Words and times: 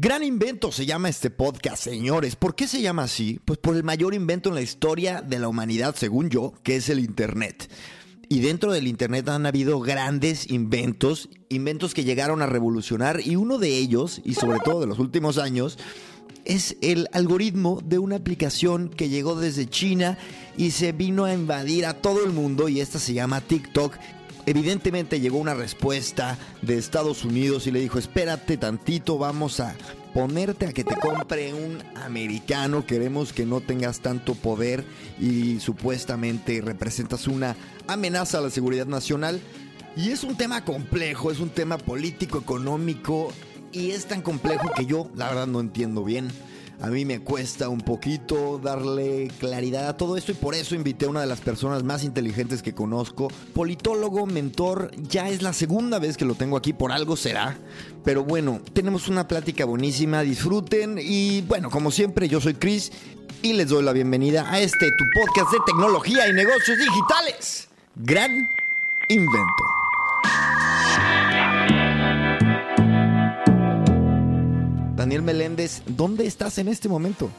Gran 0.00 0.22
invento 0.22 0.70
se 0.70 0.86
llama 0.86 1.08
este 1.08 1.28
podcast, 1.28 1.82
señores. 1.82 2.36
¿Por 2.36 2.54
qué 2.54 2.68
se 2.68 2.80
llama 2.80 3.02
así? 3.02 3.40
Pues 3.44 3.58
por 3.58 3.74
el 3.74 3.82
mayor 3.82 4.14
invento 4.14 4.48
en 4.48 4.54
la 4.54 4.62
historia 4.62 5.22
de 5.22 5.40
la 5.40 5.48
humanidad, 5.48 5.96
según 5.96 6.30
yo, 6.30 6.54
que 6.62 6.76
es 6.76 6.88
el 6.88 7.00
Internet. 7.00 7.68
Y 8.28 8.38
dentro 8.38 8.70
del 8.70 8.86
Internet 8.86 9.28
han 9.28 9.44
habido 9.44 9.80
grandes 9.80 10.52
inventos, 10.52 11.30
inventos 11.48 11.94
que 11.94 12.04
llegaron 12.04 12.42
a 12.42 12.46
revolucionar, 12.46 13.20
y 13.24 13.34
uno 13.34 13.58
de 13.58 13.76
ellos, 13.76 14.22
y 14.24 14.34
sobre 14.34 14.60
todo 14.60 14.82
de 14.82 14.86
los 14.86 15.00
últimos 15.00 15.36
años, 15.36 15.80
es 16.44 16.76
el 16.80 17.08
algoritmo 17.12 17.80
de 17.84 17.98
una 17.98 18.14
aplicación 18.14 18.90
que 18.90 19.08
llegó 19.08 19.34
desde 19.34 19.66
China 19.66 20.16
y 20.56 20.70
se 20.70 20.92
vino 20.92 21.24
a 21.24 21.34
invadir 21.34 21.86
a 21.86 21.94
todo 21.94 22.24
el 22.24 22.30
mundo, 22.30 22.68
y 22.68 22.80
esta 22.80 23.00
se 23.00 23.14
llama 23.14 23.40
TikTok. 23.40 23.96
Evidentemente 24.48 25.20
llegó 25.20 25.36
una 25.36 25.52
respuesta 25.52 26.38
de 26.62 26.78
Estados 26.78 27.22
Unidos 27.26 27.66
y 27.66 27.70
le 27.70 27.80
dijo, 27.80 27.98
espérate 27.98 28.56
tantito, 28.56 29.18
vamos 29.18 29.60
a 29.60 29.76
ponerte 30.14 30.64
a 30.64 30.72
que 30.72 30.84
te 30.84 30.96
compre 30.96 31.52
un 31.52 31.82
americano, 32.02 32.86
queremos 32.86 33.34
que 33.34 33.44
no 33.44 33.60
tengas 33.60 34.00
tanto 34.00 34.34
poder 34.34 34.86
y 35.20 35.60
supuestamente 35.60 36.62
representas 36.62 37.28
una 37.28 37.56
amenaza 37.88 38.38
a 38.38 38.40
la 38.40 38.48
seguridad 38.48 38.86
nacional. 38.86 39.38
Y 39.98 40.12
es 40.12 40.24
un 40.24 40.34
tema 40.34 40.64
complejo, 40.64 41.30
es 41.30 41.40
un 41.40 41.50
tema 41.50 41.76
político, 41.76 42.38
económico 42.38 43.34
y 43.70 43.90
es 43.90 44.06
tan 44.06 44.22
complejo 44.22 44.72
que 44.74 44.86
yo 44.86 45.10
la 45.14 45.28
verdad 45.28 45.46
no 45.46 45.60
entiendo 45.60 46.04
bien. 46.04 46.30
A 46.80 46.86
mí 46.88 47.04
me 47.04 47.18
cuesta 47.20 47.68
un 47.68 47.80
poquito 47.80 48.60
darle 48.62 49.32
claridad 49.40 49.88
a 49.88 49.96
todo 49.96 50.16
esto 50.16 50.30
y 50.30 50.36
por 50.36 50.54
eso 50.54 50.76
invité 50.76 51.06
a 51.06 51.10
una 51.10 51.20
de 51.20 51.26
las 51.26 51.40
personas 51.40 51.82
más 51.82 52.04
inteligentes 52.04 52.62
que 52.62 52.72
conozco, 52.72 53.28
politólogo, 53.52 54.26
mentor, 54.26 54.92
ya 54.96 55.28
es 55.28 55.42
la 55.42 55.52
segunda 55.52 55.98
vez 55.98 56.16
que 56.16 56.24
lo 56.24 56.36
tengo 56.36 56.56
aquí, 56.56 56.72
por 56.72 56.92
algo 56.92 57.16
será. 57.16 57.58
Pero 58.04 58.22
bueno, 58.22 58.60
tenemos 58.74 59.08
una 59.08 59.26
plática 59.26 59.64
buenísima, 59.64 60.22
disfruten 60.22 61.00
y 61.02 61.42
bueno, 61.42 61.68
como 61.68 61.90
siempre 61.90 62.28
yo 62.28 62.40
soy 62.40 62.54
Chris 62.54 62.92
y 63.42 63.54
les 63.54 63.68
doy 63.68 63.82
la 63.82 63.92
bienvenida 63.92 64.48
a 64.48 64.60
este 64.60 64.90
tu 64.92 65.04
podcast 65.20 65.50
de 65.50 65.58
tecnología 65.66 66.28
y 66.28 66.32
negocios 66.32 66.78
digitales. 66.78 67.68
Gran 67.96 68.48
invento. 69.08 69.64
Daniel 75.08 75.22
Meléndez, 75.22 75.80
¿dónde 75.86 76.26
estás 76.26 76.58
en 76.58 76.68
este 76.68 76.86
momento? 76.86 77.30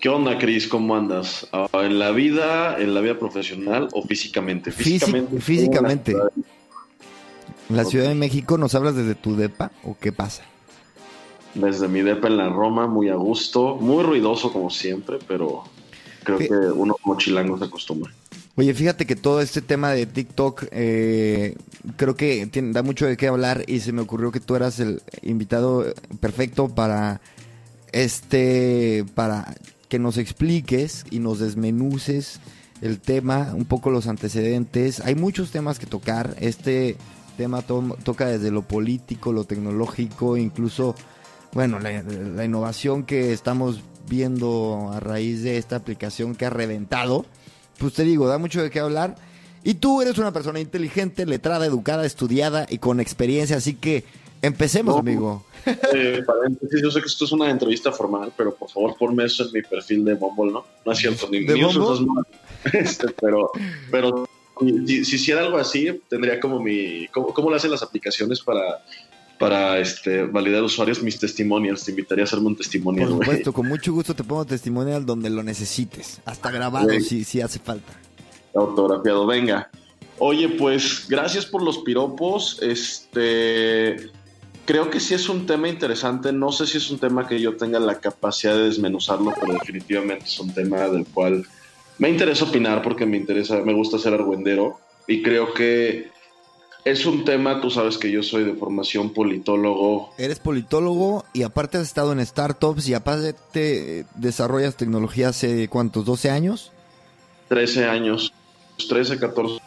¿Qué 0.00 0.08
onda, 0.08 0.38
Cris? 0.38 0.66
¿Cómo 0.66 0.96
andas? 0.96 1.46
Ah, 1.52 1.68
¿En 1.72 2.00
la 2.00 2.10
vida, 2.10 2.80
en 2.80 2.94
la 2.94 3.00
vida 3.00 3.16
profesional 3.16 3.86
o 3.92 4.02
físicamente? 4.02 4.72
Físicamente. 4.72 5.40
físicamente. 5.40 6.16
¿En 7.70 7.76
la 7.76 7.84
Ciudad 7.84 8.08
de 8.08 8.16
México 8.16 8.58
nos 8.58 8.74
hablas 8.74 8.96
desde 8.96 9.14
tu 9.14 9.36
depa 9.36 9.70
o 9.84 9.96
qué 10.00 10.10
pasa? 10.10 10.42
Desde 11.54 11.86
mi 11.86 12.00
depa 12.00 12.26
en 12.26 12.38
la 12.38 12.48
Roma, 12.48 12.88
muy 12.88 13.08
a 13.08 13.14
gusto, 13.14 13.76
muy 13.76 14.02
ruidoso 14.02 14.52
como 14.52 14.68
siempre, 14.68 15.20
pero 15.28 15.62
creo 16.24 16.38
que 16.38 16.48
uno 16.48 16.96
como 17.00 17.16
chilango 17.18 17.56
se 17.56 17.66
acostumbra. 17.66 18.12
Oye, 18.58 18.74
fíjate 18.74 19.06
que 19.06 19.14
todo 19.14 19.40
este 19.40 19.62
tema 19.62 19.92
de 19.92 20.04
TikTok 20.04 20.64
eh, 20.72 21.54
creo 21.96 22.16
que 22.16 22.50
da 22.72 22.82
mucho 22.82 23.06
de 23.06 23.16
qué 23.16 23.28
hablar 23.28 23.62
y 23.68 23.78
se 23.78 23.92
me 23.92 24.00
ocurrió 24.00 24.32
que 24.32 24.40
tú 24.40 24.56
eras 24.56 24.80
el 24.80 25.00
invitado 25.22 25.94
perfecto 26.18 26.66
para 26.66 27.20
este, 27.92 29.04
para 29.14 29.54
que 29.88 30.00
nos 30.00 30.16
expliques 30.18 31.04
y 31.08 31.20
nos 31.20 31.38
desmenuces 31.38 32.40
el 32.80 32.98
tema, 32.98 33.52
un 33.54 33.64
poco 33.64 33.92
los 33.92 34.08
antecedentes. 34.08 34.98
Hay 35.04 35.14
muchos 35.14 35.52
temas 35.52 35.78
que 35.78 35.86
tocar. 35.86 36.34
Este 36.40 36.96
tema 37.36 37.62
toca 37.62 38.26
desde 38.26 38.50
lo 38.50 38.62
político, 38.62 39.32
lo 39.32 39.44
tecnológico, 39.44 40.36
incluso, 40.36 40.96
bueno, 41.52 41.78
la 41.78 42.44
innovación 42.44 43.04
que 43.04 43.32
estamos 43.32 43.84
viendo 44.08 44.90
a 44.92 44.98
raíz 44.98 45.44
de 45.44 45.58
esta 45.58 45.76
aplicación 45.76 46.34
que 46.34 46.46
ha 46.46 46.50
reventado 46.50 47.24
pues 47.78 47.94
te 47.94 48.04
digo, 48.04 48.26
da 48.28 48.38
mucho 48.38 48.62
de 48.62 48.70
qué 48.70 48.80
hablar. 48.80 49.16
Y 49.64 49.74
tú 49.74 50.00
eres 50.02 50.18
una 50.18 50.32
persona 50.32 50.60
inteligente, 50.60 51.26
letrada, 51.26 51.66
educada, 51.66 52.06
estudiada 52.06 52.66
y 52.68 52.78
con 52.78 53.00
experiencia, 53.00 53.56
así 53.56 53.74
que 53.74 54.04
empecemos, 54.42 54.98
amigo. 54.98 55.44
Eh, 55.92 56.22
paréntesis, 56.24 56.80
yo 56.80 56.90
sé 56.90 57.00
que 57.00 57.08
esto 57.08 57.26
es 57.26 57.32
una 57.32 57.50
entrevista 57.50 57.92
formal, 57.92 58.32
pero 58.34 58.54
por 58.54 58.70
favor 58.70 58.96
ponme 58.96 59.24
eso 59.24 59.44
en 59.44 59.52
mi 59.52 59.60
perfil 59.60 60.02
de 60.02 60.14
Bumble, 60.14 60.50
¿no? 60.50 60.64
No 60.86 60.92
es 60.92 60.98
cierto, 60.98 61.28
ni, 61.30 61.40
ni 61.40 61.62
uso 61.62 62.06
este, 62.72 63.08
pero, 63.20 63.50
pero 63.90 64.26
si, 64.86 65.04
si, 65.04 65.16
hiciera 65.16 65.42
algo 65.42 65.58
así, 65.58 66.00
tendría 66.08 66.40
como 66.40 66.58
mi... 66.58 67.06
¿Cómo, 67.08 67.34
cómo 67.34 67.50
le 67.50 67.56
hacen 67.56 67.70
las 67.70 67.82
aplicaciones 67.82 68.40
para 68.40 68.82
para 69.38 69.78
este, 69.78 70.24
validar 70.24 70.62
usuarios 70.62 71.02
mis 71.02 71.18
testimonials. 71.18 71.84
Te 71.84 71.92
invitaría 71.92 72.24
a 72.24 72.26
hacerme 72.26 72.48
un 72.48 72.56
testimonio. 72.56 73.08
Por 73.08 73.18
supuesto, 73.18 73.52
con 73.52 73.68
mucho 73.68 73.92
gusto 73.92 74.14
te 74.14 74.24
pongo 74.24 74.44
testimonial 74.44 75.06
donde 75.06 75.30
lo 75.30 75.42
necesites. 75.42 76.20
Hasta 76.24 76.50
grabado 76.50 76.88
si, 77.00 77.24
si 77.24 77.40
hace 77.40 77.58
falta. 77.58 77.92
Autografiado, 78.54 79.26
venga. 79.26 79.70
Oye, 80.18 80.48
pues 80.48 81.06
gracias 81.08 81.46
por 81.46 81.62
los 81.62 81.78
piropos. 81.78 82.58
Este, 82.60 84.10
creo 84.64 84.90
que 84.90 85.00
sí 85.00 85.14
es 85.14 85.28
un 85.28 85.46
tema 85.46 85.68
interesante. 85.68 86.32
No 86.32 86.50
sé 86.50 86.66
si 86.66 86.78
es 86.78 86.90
un 86.90 86.98
tema 86.98 87.26
que 87.26 87.40
yo 87.40 87.56
tenga 87.56 87.78
la 87.78 88.00
capacidad 88.00 88.54
de 88.54 88.64
desmenuzarlo, 88.64 89.32
pero 89.40 89.54
definitivamente 89.54 90.24
es 90.24 90.40
un 90.40 90.52
tema 90.52 90.88
del 90.88 91.06
cual 91.06 91.46
me 91.98 92.08
interesa 92.08 92.44
opinar 92.44 92.82
porque 92.82 93.06
me 93.06 93.16
interesa, 93.16 93.62
me 93.62 93.74
gusta 93.74 93.98
ser 93.98 94.14
argüendero 94.14 94.78
y 95.06 95.22
creo 95.22 95.52
que 95.54 96.10
es 96.90 97.06
un 97.06 97.24
tema, 97.24 97.60
tú 97.60 97.70
sabes 97.70 97.98
que 97.98 98.10
yo 98.10 98.22
soy 98.22 98.44
de 98.44 98.54
formación 98.54 99.12
politólogo. 99.12 100.14
Eres 100.16 100.38
politólogo 100.38 101.24
y 101.32 101.42
aparte 101.42 101.78
has 101.78 101.84
estado 101.84 102.12
en 102.12 102.24
startups 102.24 102.88
y 102.88 102.94
aparte 102.94 103.34
desarrollas 104.14 104.76
tecnología 104.76 105.28
hace 105.28 105.68
cuántos, 105.68 106.04
12 106.04 106.30
años? 106.30 106.72
13 107.48 107.86
años, 107.86 108.32
13, 108.88 109.18
14 109.18 109.60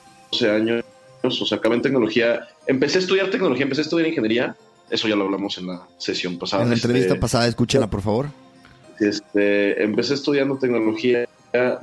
años. 0.49 0.83
O 1.23 1.45
sea, 1.45 1.59
acabé 1.59 1.75
en 1.75 1.81
tecnología. 1.81 2.47
Empecé 2.65 2.97
a 2.97 3.01
estudiar 3.01 3.29
tecnología, 3.29 3.63
empecé 3.63 3.81
a 3.81 3.83
estudiar 3.83 4.07
ingeniería. 4.07 4.55
Eso 4.89 5.07
ya 5.07 5.15
lo 5.15 5.25
hablamos 5.25 5.57
en 5.57 5.67
la 5.67 5.87
sesión 5.97 6.37
pasada. 6.37 6.63
En 6.63 6.69
la 6.69 6.75
entrevista 6.75 7.13
este, 7.13 7.19
pasada, 7.19 7.47
escúchala, 7.47 7.89
por 7.89 8.01
favor. 8.01 8.27
Este, 8.99 9.83
empecé 9.83 10.15
estudiando 10.15 10.57
tecnología, 10.57 11.27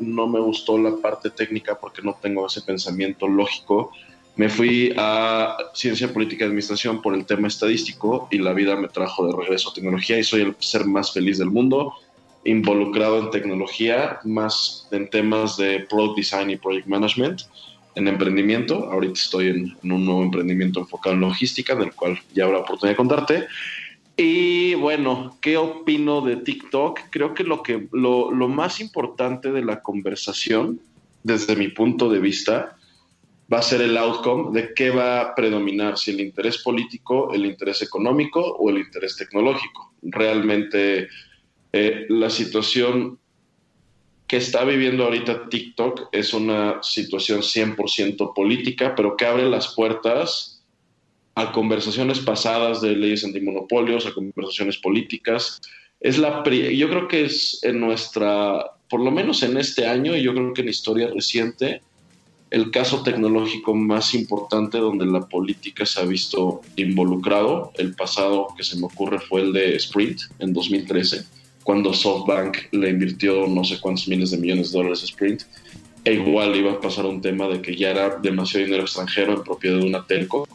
no 0.00 0.26
me 0.26 0.40
gustó 0.40 0.78
la 0.78 0.96
parte 0.96 1.30
técnica 1.30 1.78
porque 1.78 2.02
no 2.02 2.16
tengo 2.20 2.46
ese 2.46 2.62
pensamiento 2.62 3.28
lógico 3.28 3.92
me 4.38 4.48
fui 4.48 4.94
a 4.96 5.56
Ciencia 5.74 6.12
Política 6.12 6.44
y 6.44 6.46
Administración 6.46 7.02
por 7.02 7.12
el 7.12 7.26
tema 7.26 7.48
estadístico 7.48 8.28
y 8.30 8.38
la 8.38 8.52
vida 8.52 8.76
me 8.76 8.86
trajo 8.86 9.26
de 9.26 9.36
regreso 9.36 9.70
a 9.70 9.74
tecnología 9.74 10.16
y 10.16 10.22
soy 10.22 10.42
el 10.42 10.54
ser 10.60 10.84
más 10.84 11.12
feliz 11.12 11.38
del 11.38 11.50
mundo, 11.50 11.94
involucrado 12.44 13.18
en 13.18 13.30
tecnología, 13.30 14.20
más 14.22 14.86
en 14.92 15.10
temas 15.10 15.56
de 15.56 15.80
Product 15.90 16.18
Design 16.18 16.50
y 16.50 16.56
Project 16.56 16.86
Management, 16.86 17.42
en 17.96 18.06
emprendimiento. 18.06 18.88
Ahorita 18.92 19.14
estoy 19.14 19.48
en, 19.48 19.76
un 19.92 20.04
nuevo 20.04 20.22
emprendimiento 20.22 20.78
enfocado 20.78 21.16
en 21.16 21.22
logística, 21.22 21.74
del 21.74 21.92
cual 21.92 22.20
ya 22.32 22.44
habrá 22.44 22.58
oportunidad 22.58 22.92
de 22.92 22.96
contarte. 22.96 23.46
Y 24.16 24.74
bueno, 24.74 25.36
¿qué 25.40 25.56
opino 25.56 26.20
de 26.20 26.36
TikTok? 26.36 27.00
Creo 27.10 27.34
que 27.34 27.42
lo, 27.42 27.64
que, 27.64 27.88
lo, 27.90 28.30
lo 28.30 28.46
más 28.46 28.78
importante 28.78 29.50
de 29.50 29.64
la 29.64 29.82
conversación, 29.82 30.78
desde 31.24 31.56
mi 31.56 31.66
punto 31.66 32.08
de 32.08 32.20
vista, 32.20 32.77
va 33.52 33.58
a 33.58 33.62
ser 33.62 33.80
el 33.80 33.96
outcome 33.96 34.52
de 34.52 34.74
qué 34.74 34.90
va 34.90 35.20
a 35.20 35.34
predominar, 35.34 35.96
si 35.96 36.10
el 36.10 36.20
interés 36.20 36.58
político, 36.58 37.32
el 37.32 37.46
interés 37.46 37.80
económico 37.82 38.40
o 38.40 38.68
el 38.70 38.78
interés 38.78 39.16
tecnológico. 39.16 39.94
Realmente 40.02 41.08
eh, 41.72 42.06
la 42.08 42.28
situación 42.28 43.18
que 44.26 44.36
está 44.36 44.64
viviendo 44.64 45.04
ahorita 45.04 45.48
TikTok 45.48 46.08
es 46.12 46.34
una 46.34 46.82
situación 46.82 47.40
100% 47.40 48.34
política, 48.34 48.94
pero 48.94 49.16
que 49.16 49.24
abre 49.24 49.48
las 49.48 49.74
puertas 49.74 50.62
a 51.34 51.50
conversaciones 51.52 52.18
pasadas 52.18 52.82
de 52.82 52.94
leyes 52.94 53.24
antimonopolios, 53.24 54.04
a 54.06 54.12
conversaciones 54.12 54.76
políticas. 54.76 55.60
Es 56.00 56.18
la, 56.18 56.42
yo 56.44 56.90
creo 56.90 57.08
que 57.08 57.24
es 57.24 57.60
en 57.62 57.80
nuestra, 57.80 58.72
por 58.90 59.00
lo 59.00 59.10
menos 59.10 59.42
en 59.42 59.56
este 59.56 59.86
año, 59.86 60.14
y 60.14 60.22
yo 60.22 60.34
creo 60.34 60.52
que 60.52 60.60
en 60.60 60.68
historia 60.68 61.08
reciente, 61.08 61.80
el 62.50 62.70
caso 62.70 63.02
tecnológico 63.02 63.74
más 63.74 64.14
importante 64.14 64.78
donde 64.78 65.06
la 65.06 65.28
política 65.28 65.84
se 65.84 66.00
ha 66.00 66.04
visto 66.04 66.62
involucrado. 66.76 67.72
El 67.76 67.94
pasado 67.94 68.48
que 68.56 68.64
se 68.64 68.78
me 68.78 68.86
ocurre 68.86 69.18
fue 69.20 69.42
el 69.42 69.52
de 69.52 69.76
Sprint 69.76 70.22
en 70.38 70.52
2013, 70.52 71.24
cuando 71.62 71.92
SoftBank 71.92 72.72
le 72.72 72.90
invirtió 72.90 73.46
no 73.46 73.64
sé 73.64 73.78
cuántos 73.80 74.08
miles 74.08 74.30
de 74.30 74.38
millones 74.38 74.72
de 74.72 74.78
dólares 74.78 75.02
a 75.02 75.04
Sprint. 75.04 75.42
E 76.04 76.14
igual 76.14 76.56
iba 76.56 76.72
a 76.72 76.80
pasar 76.80 77.04
un 77.04 77.20
tema 77.20 77.48
de 77.48 77.60
que 77.60 77.76
ya 77.76 77.90
era 77.90 78.16
demasiado 78.16 78.64
dinero 78.64 78.84
extranjero 78.84 79.34
en 79.34 79.42
propiedad 79.42 79.78
de 79.78 79.86
una 79.86 80.06
telco. 80.06 80.48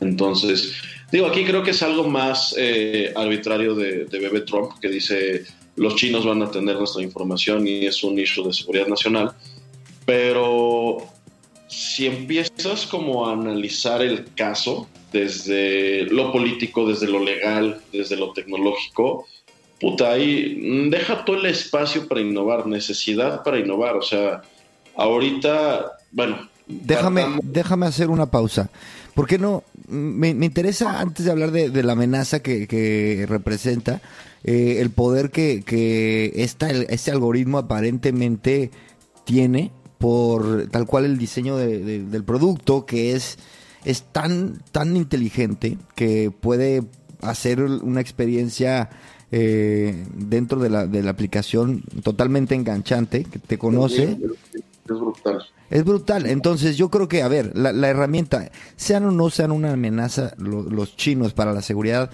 Entonces, 0.00 0.72
digo, 1.12 1.26
aquí 1.26 1.44
creo 1.44 1.62
que 1.62 1.72
es 1.72 1.82
algo 1.82 2.08
más 2.08 2.54
eh, 2.56 3.12
arbitrario 3.14 3.74
de, 3.74 4.06
de 4.06 4.18
Bebe 4.18 4.40
Trump, 4.42 4.72
que 4.80 4.88
dice 4.88 5.44
los 5.76 5.96
chinos 5.96 6.24
van 6.24 6.42
a 6.42 6.50
tener 6.50 6.76
nuestra 6.76 7.02
información 7.02 7.66
y 7.66 7.86
es 7.86 8.02
un 8.02 8.18
issue 8.18 8.44
de 8.44 8.52
seguridad 8.52 8.86
nacional 8.86 9.34
pero 10.04 10.98
si 11.68 12.06
empiezas 12.06 12.86
como 12.86 13.26
a 13.26 13.32
analizar 13.32 14.02
el 14.02 14.24
caso 14.34 14.88
desde 15.12 16.02
lo 16.04 16.32
político, 16.32 16.86
desde 16.88 17.06
lo 17.06 17.22
legal, 17.22 17.80
desde 17.92 18.16
lo 18.16 18.32
tecnológico, 18.32 19.26
puta, 19.80 20.12
ahí 20.12 20.88
deja 20.90 21.24
todo 21.24 21.36
el 21.36 21.46
espacio 21.46 22.08
para 22.08 22.20
innovar, 22.20 22.66
necesidad 22.66 23.42
para 23.44 23.58
innovar. 23.58 23.96
O 23.96 24.02
sea, 24.02 24.42
ahorita, 24.96 25.92
bueno. 26.10 26.48
Déjame, 26.66 27.24
déjame 27.42 27.86
hacer 27.86 28.10
una 28.10 28.30
pausa. 28.30 28.70
¿Por 29.14 29.26
qué 29.26 29.38
no? 29.38 29.64
Me, 29.88 30.28
interesa, 30.28 31.00
antes 31.00 31.24
de 31.24 31.32
hablar 31.32 31.50
de, 31.50 31.82
la 31.82 31.92
amenaza 31.92 32.40
que, 32.40 33.26
representa, 33.28 34.00
eh, 34.44 34.78
el 34.80 34.90
poder 34.90 35.30
que, 35.30 35.62
que 35.64 36.32
este 36.36 37.10
algoritmo 37.10 37.58
aparentemente 37.58 38.70
tiene 39.24 39.72
por 40.00 40.66
tal 40.68 40.86
cual 40.86 41.04
el 41.04 41.18
diseño 41.18 41.58
del 41.58 42.24
producto, 42.24 42.86
que 42.86 43.14
es, 43.14 43.36
es 43.84 44.02
tan, 44.02 44.62
tan 44.72 44.96
inteligente 44.96 45.76
que 45.94 46.30
puede 46.30 46.84
hacer 47.20 47.60
una 47.60 48.00
experiencia 48.00 48.88
eh, 49.30 50.06
dentro 50.14 50.58
de 50.58 50.70
la, 50.70 50.86
de 50.86 51.02
la 51.02 51.10
aplicación 51.10 51.82
totalmente 52.02 52.54
enganchante, 52.54 53.24
que 53.24 53.38
te 53.38 53.58
conoce. 53.58 54.16
Es 54.88 54.98
brutal. 54.98 55.42
Es 55.68 55.84
brutal. 55.84 56.24
Entonces 56.24 56.78
yo 56.78 56.88
creo 56.88 57.06
que, 57.06 57.20
a 57.22 57.28
ver, 57.28 57.54
la, 57.54 57.70
herramienta, 57.86 58.50
sean 58.76 59.04
o 59.04 59.10
no 59.10 59.28
sean 59.28 59.52
una 59.52 59.74
amenaza 59.74 60.32
los 60.38 60.96
chinos 60.96 61.34
para 61.34 61.52
la 61.52 61.60
seguridad 61.60 62.10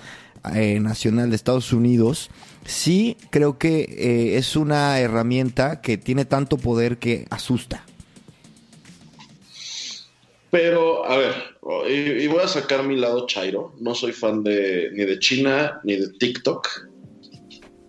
eh, 0.57 0.81
nacional 0.81 1.31
de 1.31 1.37
Estados 1.37 1.73
Unidos, 1.73 2.31
sí 2.67 3.17
creo 3.31 3.59
que 3.59 3.81
eh, 3.83 4.37
es 4.37 4.57
una 4.57 5.01
herramienta 5.01 5.81
que 5.81 5.97
tiene 5.97 6.25
tanto 6.25 6.57
poder 6.57 6.99
que 6.99 7.27
asusta. 7.31 7.85
Pero, 10.51 11.05
a 11.05 11.17
ver, 11.17 11.35
y, 11.89 12.27
voy 12.29 12.41
a 12.43 12.49
sacar 12.49 12.85
mi 12.85 12.97
lado 12.97 13.27
chairo. 13.27 13.75
No 13.81 13.95
soy 13.95 14.13
fan 14.13 14.43
de 14.43 14.91
ni 14.93 15.05
de 15.05 15.19
China 15.19 15.81
ni 15.85 15.97
de 15.97 16.09
TikTok. 16.19 16.69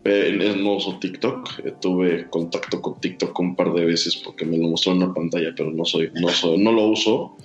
Eh, 0.04 0.56
no 0.58 0.76
uso 0.76 0.98
TikTok. 1.00 1.60
Eh, 1.64 1.74
tuve 1.80 2.30
contacto 2.30 2.82
con 2.82 3.00
TikTok 3.00 3.40
un 3.40 3.56
par 3.56 3.74
de 3.74 3.86
veces 3.86 4.16
porque 4.16 4.46
me 4.46 4.58
lo 4.58 4.70
mostró 4.70 4.94
en 4.94 5.04
una 5.04 5.14
pantalla, 5.14 5.54
pero 5.56 5.72
no 5.72 5.86
soy, 5.86 6.12
no 6.16 6.30
soy, 6.30 6.58
no 6.58 6.72
lo 6.72 6.88
uso. 6.88 7.38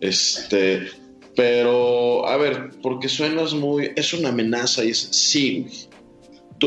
Este, 0.00 0.88
pero, 1.36 2.26
a 2.26 2.36
ver, 2.36 2.70
porque 2.82 3.08
suenas 3.08 3.54
muy. 3.54 3.92
Es 3.96 4.14
una 4.14 4.30
amenaza 4.30 4.84
y 4.84 4.90
es. 4.90 5.08
Sí, 5.10 5.66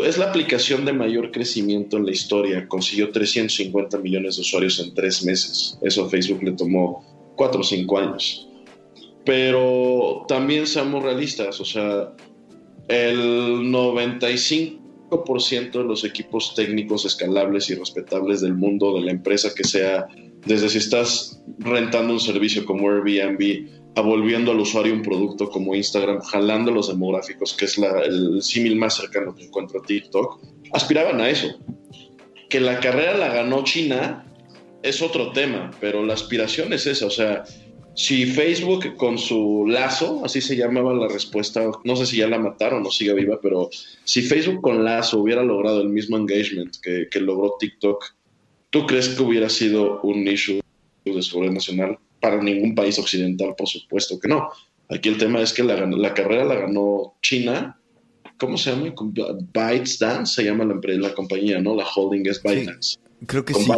es 0.06 0.18
la 0.18 0.26
aplicación 0.26 0.86
de 0.86 0.94
mayor 0.94 1.32
crecimiento 1.32 1.98
en 1.98 2.06
la 2.06 2.12
historia. 2.12 2.68
Consiguió 2.68 3.12
350 3.12 3.98
millones 4.00 4.36
de 4.36 4.42
usuarios 4.42 4.80
en 4.80 4.94
tres 4.94 5.24
meses. 5.24 5.78
Eso 5.82 6.06
a 6.06 6.10
Facebook 6.10 6.44
le 6.44 6.52
tomó 6.54 7.04
cuatro 7.36 7.62
o 7.62 7.64
cinco 7.64 7.98
años. 7.98 8.48
Pero 9.24 10.26
también 10.28 10.68
seamos 10.68 11.04
realistas, 11.04 11.60
o 11.60 11.66
sea, 11.66 12.14
el 12.88 13.72
95% 13.72 15.72
de 15.72 15.84
los 15.84 16.06
equipos 16.06 16.54
técnicos 16.56 17.06
escalables 17.06 17.70
y 17.70 17.76
respetables 17.76 18.42
del 18.42 18.54
mundo, 18.54 18.96
de 18.96 19.02
la 19.02 19.12
empresa 19.12 19.54
que 19.54 19.66
sea, 19.66 20.08
desde 20.46 20.70
si 20.70 20.78
estás 20.78 21.42
rentando 21.60 22.14
un 22.14 22.20
servicio 22.20 22.66
como 22.66 22.90
Airbnb, 22.90 23.68
a 23.98 24.02
volviendo 24.02 24.52
al 24.52 24.60
usuario 24.60 24.94
un 24.94 25.02
producto 25.02 25.50
como 25.50 25.74
Instagram, 25.74 26.22
jalando 26.22 26.72
los 26.72 26.88
demográficos, 26.88 27.54
que 27.56 27.66
es 27.66 27.78
el 27.78 28.44
símil 28.44 28.76
más 28.76 28.96
cercano 28.96 29.34
que 29.34 29.46
encuentro 29.46 29.82
a 29.82 29.84
TikTok, 29.84 30.40
aspiraban 30.72 31.20
a 31.20 31.30
eso. 31.30 31.48
Que 32.48 32.60
la 32.60 32.80
carrera 32.80 33.18
la 33.18 33.34
ganó 33.34 33.64
China 33.64 34.24
es 34.84 35.02
otro 35.02 35.32
tema, 35.32 35.72
pero 35.82 36.06
la 36.06 36.14
aspiración 36.14 36.74
es 36.74 36.86
esa, 36.86 37.08
o 37.08 37.10
sea, 37.10 37.44
si 37.96 38.28
Facebook 38.28 38.96
con 38.96 39.18
su 39.18 39.66
lazo, 39.68 40.22
así 40.24 40.42
se 40.42 40.56
llamaba 40.56 40.94
la 40.94 41.08
respuesta, 41.08 41.68
no 41.84 41.96
sé 41.96 42.06
si 42.06 42.18
ya 42.18 42.28
la 42.28 42.38
mataron 42.38 42.86
o 42.86 42.92
sigue 42.92 43.16
viva, 43.16 43.40
pero 43.42 43.72
si 44.04 44.22
Facebook 44.22 44.62
con 44.62 44.84
lazo 44.84 45.20
hubiera 45.20 45.44
logrado 45.44 45.82
el 45.82 45.90
mismo 45.90 46.18
engagement 46.18 46.78
que, 46.84 47.08
que 47.10 47.20
logró 47.20 47.56
TikTok, 47.60 48.14
¿tú 48.70 48.86
crees 48.86 49.10
que 49.10 49.24
hubiera 49.24 49.50
sido 49.50 50.00
un 50.02 50.28
issue 50.28 50.62
de 51.04 51.24
seguridad 51.24 51.54
nacional? 51.54 51.98
Para 52.20 52.42
ningún 52.42 52.76
país 52.76 52.98
occidental, 53.00 53.56
por 53.58 53.68
supuesto 53.68 54.20
que 54.20 54.28
no. 54.28 54.50
Aquí 54.90 55.10
el 55.10 55.18
tema 55.18 55.42
es 55.42 55.54
que 55.54 55.64
la, 55.64 55.86
la 55.86 56.14
carrera 56.14 56.46
la 56.46 56.56
ganó 56.56 57.16
China. 57.22 57.80
¿Cómo 58.38 58.58
se 58.58 58.72
llama? 58.72 58.94
ByteDance 59.54 60.36
se 60.36 60.44
llama 60.44 60.64
la, 60.64 60.80
la 60.84 61.14
compañía, 61.14 61.60
¿no? 61.60 61.76
La 61.76 61.86
holding 61.86 62.26
es 62.28 62.42
ByteDance. 62.42 63.00
creo 63.26 63.44
que 63.44 63.54
sí. 63.54 63.70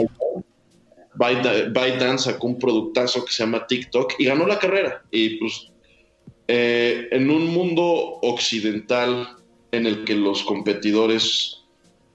ByteDance 1.15 2.31
sacó 2.31 2.47
un 2.47 2.59
productazo 2.59 3.25
que 3.25 3.31
se 3.31 3.43
llama 3.43 3.65
TikTok 3.65 4.13
y 4.19 4.25
ganó 4.25 4.45
la 4.45 4.59
carrera. 4.59 5.03
Y 5.11 5.37
pues 5.37 5.71
eh, 6.47 7.07
en 7.11 7.29
un 7.29 7.47
mundo 7.47 7.83
occidental 8.21 9.37
en 9.71 9.85
el 9.85 10.03
que 10.03 10.15
los 10.15 10.43
competidores 10.43 11.61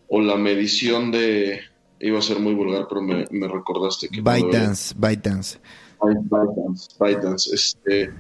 o 0.09 0.21
la 0.21 0.37
medición 0.37 1.11
de... 1.11 1.61
Iba 2.01 2.19
a 2.19 2.23
ser 2.23 2.39
muy 2.39 2.53
vulgar, 2.53 2.87
pero 2.89 3.01
me, 3.01 3.49
recordaste 3.49 4.09
que... 4.09 4.21
ByteDance, 4.21 4.95
ByteDance. 4.97 5.59
ByteDance, 6.01 7.55
Este, 7.55 8.11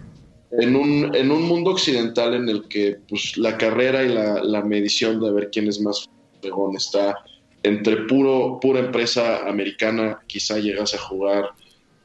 en, 0.52 0.76
un, 0.76 1.14
en 1.14 1.30
un 1.30 1.42
mundo 1.42 1.70
occidental 1.70 2.34
en 2.34 2.48
el 2.48 2.68
que 2.68 2.98
pues, 3.08 3.36
la 3.36 3.56
carrera 3.56 4.02
y 4.02 4.08
la, 4.08 4.62
medición 4.62 5.20
de 5.20 5.32
ver 5.32 5.50
quién 5.50 5.68
es 5.68 5.80
más 5.80 6.08
pegón 6.40 6.76
está 6.76 7.16
entre 7.62 7.96
puro, 8.06 8.58
pura 8.60 8.80
empresa 8.80 9.48
americana, 9.48 10.20
quizá 10.26 10.58
llegase 10.58 10.96
a 10.96 11.00
jugar 11.00 11.50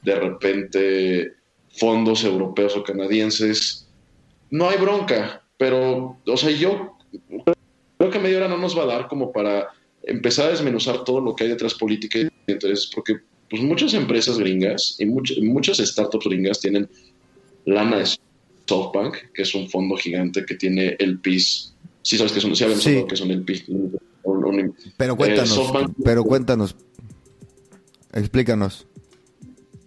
de 0.03 0.15
repente 0.15 1.33
fondos 1.77 2.23
europeos 2.23 2.77
o 2.77 2.83
canadienses. 2.83 3.89
No 4.49 4.69
hay 4.69 4.77
bronca, 4.77 5.43
pero, 5.57 6.17
o 6.25 6.37
sea, 6.37 6.49
yo 6.51 6.97
creo 7.97 8.09
que 8.09 8.19
media 8.19 8.37
hora 8.37 8.47
no 8.47 8.57
nos 8.57 8.77
va 8.77 8.83
a 8.83 8.87
dar 8.87 9.07
como 9.07 9.31
para 9.33 9.67
empezar 10.03 10.47
a 10.47 10.51
desmenuzar 10.51 11.03
todo 11.03 11.19
lo 11.19 11.35
que 11.35 11.43
hay 11.43 11.49
detrás 11.49 11.73
política 11.73 12.19
y 12.19 12.29
intereses, 12.47 12.89
porque 12.93 13.19
pues 13.49 13.61
muchas 13.61 13.93
empresas 13.93 14.37
gringas 14.37 14.95
y 14.99 15.05
muchas 15.05 15.77
startups 15.77 16.25
gringas 16.25 16.59
tienen 16.59 16.89
lana 17.65 17.97
de 17.97 18.05
SoftBank, 18.67 19.33
que 19.33 19.41
es 19.41 19.55
un 19.55 19.69
fondo 19.69 19.95
gigante 19.97 20.45
que 20.45 20.55
tiene 20.55 20.95
el 20.99 21.19
PIS. 21.19 21.73
Sí 22.01 22.17
sabes 22.17 22.31
que 22.31 22.41
son, 22.41 22.55
sí 22.55 23.05
que 23.07 23.15
son 23.15 23.31
el 23.31 23.43
PIS. 23.43 23.65
pero 24.97 25.15
cuéntanos, 25.15 25.71
pero 26.03 26.23
cuéntanos, 26.23 26.75
explícanos. 28.13 28.85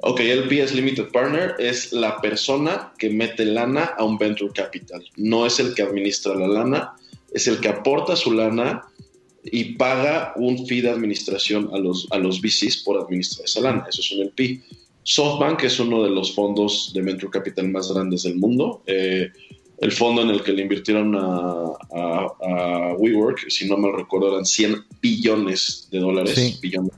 Ok, 0.05 0.19
el 0.19 0.49
PS 0.49 0.75
Limited 0.75 1.13
Partner 1.13 1.55
es 1.61 1.93
la 1.93 2.21
persona 2.21 2.93
que 2.99 3.09
mete 3.09 3.45
lana 3.45 3.85
a 3.97 4.03
un 4.03 4.19
venture 4.19 4.53
capital. 4.53 5.05
No 5.17 5.47
es 5.47 5.61
el 5.61 5.75
que 5.75 5.83
administra 5.83 6.35
la 6.35 6.49
lana, 6.49 6.93
es 7.33 7.47
el 7.47 7.61
que 7.61 7.69
aporta 7.69 8.17
su 8.17 8.33
lana 8.33 8.83
y 9.45 9.75
paga 9.75 10.33
un 10.37 10.67
fee 10.67 10.83
de 10.83 10.91
administración 10.91 11.71
a 11.73 11.79
los, 11.79 12.07
a 12.11 12.19
los 12.19 12.41
VCs 12.41 12.79
por 12.85 13.01
administrar 13.01 13.45
esa 13.47 13.61
lana. 13.61 13.87
Eso 13.89 14.01
es 14.01 14.13
un 14.13 14.21
LP. 14.21 14.61
SoftBank 15.03 15.65
es 15.65 15.81
uno 15.81 16.05
de 16.05 16.11
los 16.11 16.35
fondos 16.35 16.93
de 16.95 17.03
venture 17.03 17.31
capital 17.31 17.69
más 17.69 17.93
grandes 17.93 18.23
del 18.23 18.37
mundo. 18.37 18.83
Eh, 18.87 19.31
el 19.79 19.91
fondo 19.91 20.23
en 20.23 20.31
el 20.31 20.43
que 20.45 20.53
le 20.53 20.63
invirtieron 20.63 21.17
a, 21.17 21.73
a, 21.93 22.95
WeWork, 22.97 23.51
si 23.51 23.69
no 23.69 23.77
me 23.77 23.91
recuerdo, 23.91 24.33
eran 24.33 24.47
100 24.47 24.77
billones 25.01 25.89
de 25.91 25.99
dólares, 25.99 26.61
billones 26.61 26.93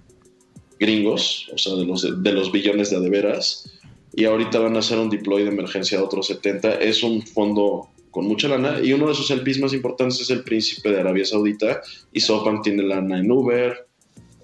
gringos, 0.79 1.49
o 1.55 1.57
sea, 1.57 1.77
de 1.77 1.87
los, 1.87 2.23
de 2.23 2.33
los 2.33 2.53
billones 2.53 2.91
de 2.91 2.97
adeveras. 2.97 3.71
Y 4.15 4.27
ahorita 4.27 4.59
van 4.59 4.77
a 4.77 4.81
hacer 4.81 4.99
un 4.99 5.09
deploy 5.09 5.45
de 5.45 5.49
emergencia 5.49 5.99
a 5.99 6.05
otros 6.05 6.27
70. 6.27 6.75
Es 6.75 7.03
un 7.03 7.23
fondo 7.23 7.89
con 8.15 8.29
mucha 8.29 8.47
lana 8.47 8.79
y 8.81 8.93
uno 8.93 9.09
de 9.09 9.15
sus 9.15 9.29
LPs 9.29 9.59
más 9.59 9.73
importantes 9.73 10.21
es 10.21 10.31
el 10.31 10.45
príncipe 10.45 10.93
de 10.93 11.01
Arabia 11.01 11.25
Saudita 11.25 11.83
y 12.13 12.21
SoftBank 12.21 12.63
tiene 12.63 12.85
lana 12.85 13.19
en 13.19 13.29
Uber, 13.29 13.89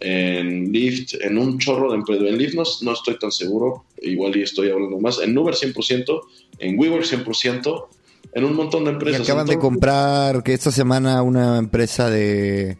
en 0.00 0.72
Lyft, 0.72 1.14
en 1.20 1.38
un 1.38 1.56
chorro 1.60 1.88
de 1.92 1.98
empresas. 1.98 2.26
En 2.26 2.36
Lyft 2.36 2.82
no, 2.82 2.92
estoy 2.92 3.16
tan 3.16 3.30
seguro, 3.30 3.84
igual 4.02 4.36
y 4.36 4.42
estoy 4.42 4.70
hablando 4.70 4.98
más. 4.98 5.20
En 5.20 5.38
Uber 5.38 5.54
100%, 5.54 6.20
en 6.58 6.80
WeWork 6.80 7.04
100%, 7.04 7.86
en 8.32 8.44
un 8.44 8.56
montón 8.56 8.86
de 8.86 8.90
empresas. 8.90 9.20
acaban 9.20 9.46
de 9.46 9.56
comprar 9.56 10.42
que 10.42 10.52
esta 10.52 10.72
semana 10.72 11.22
una 11.22 11.56
empresa 11.56 12.10
de, 12.10 12.76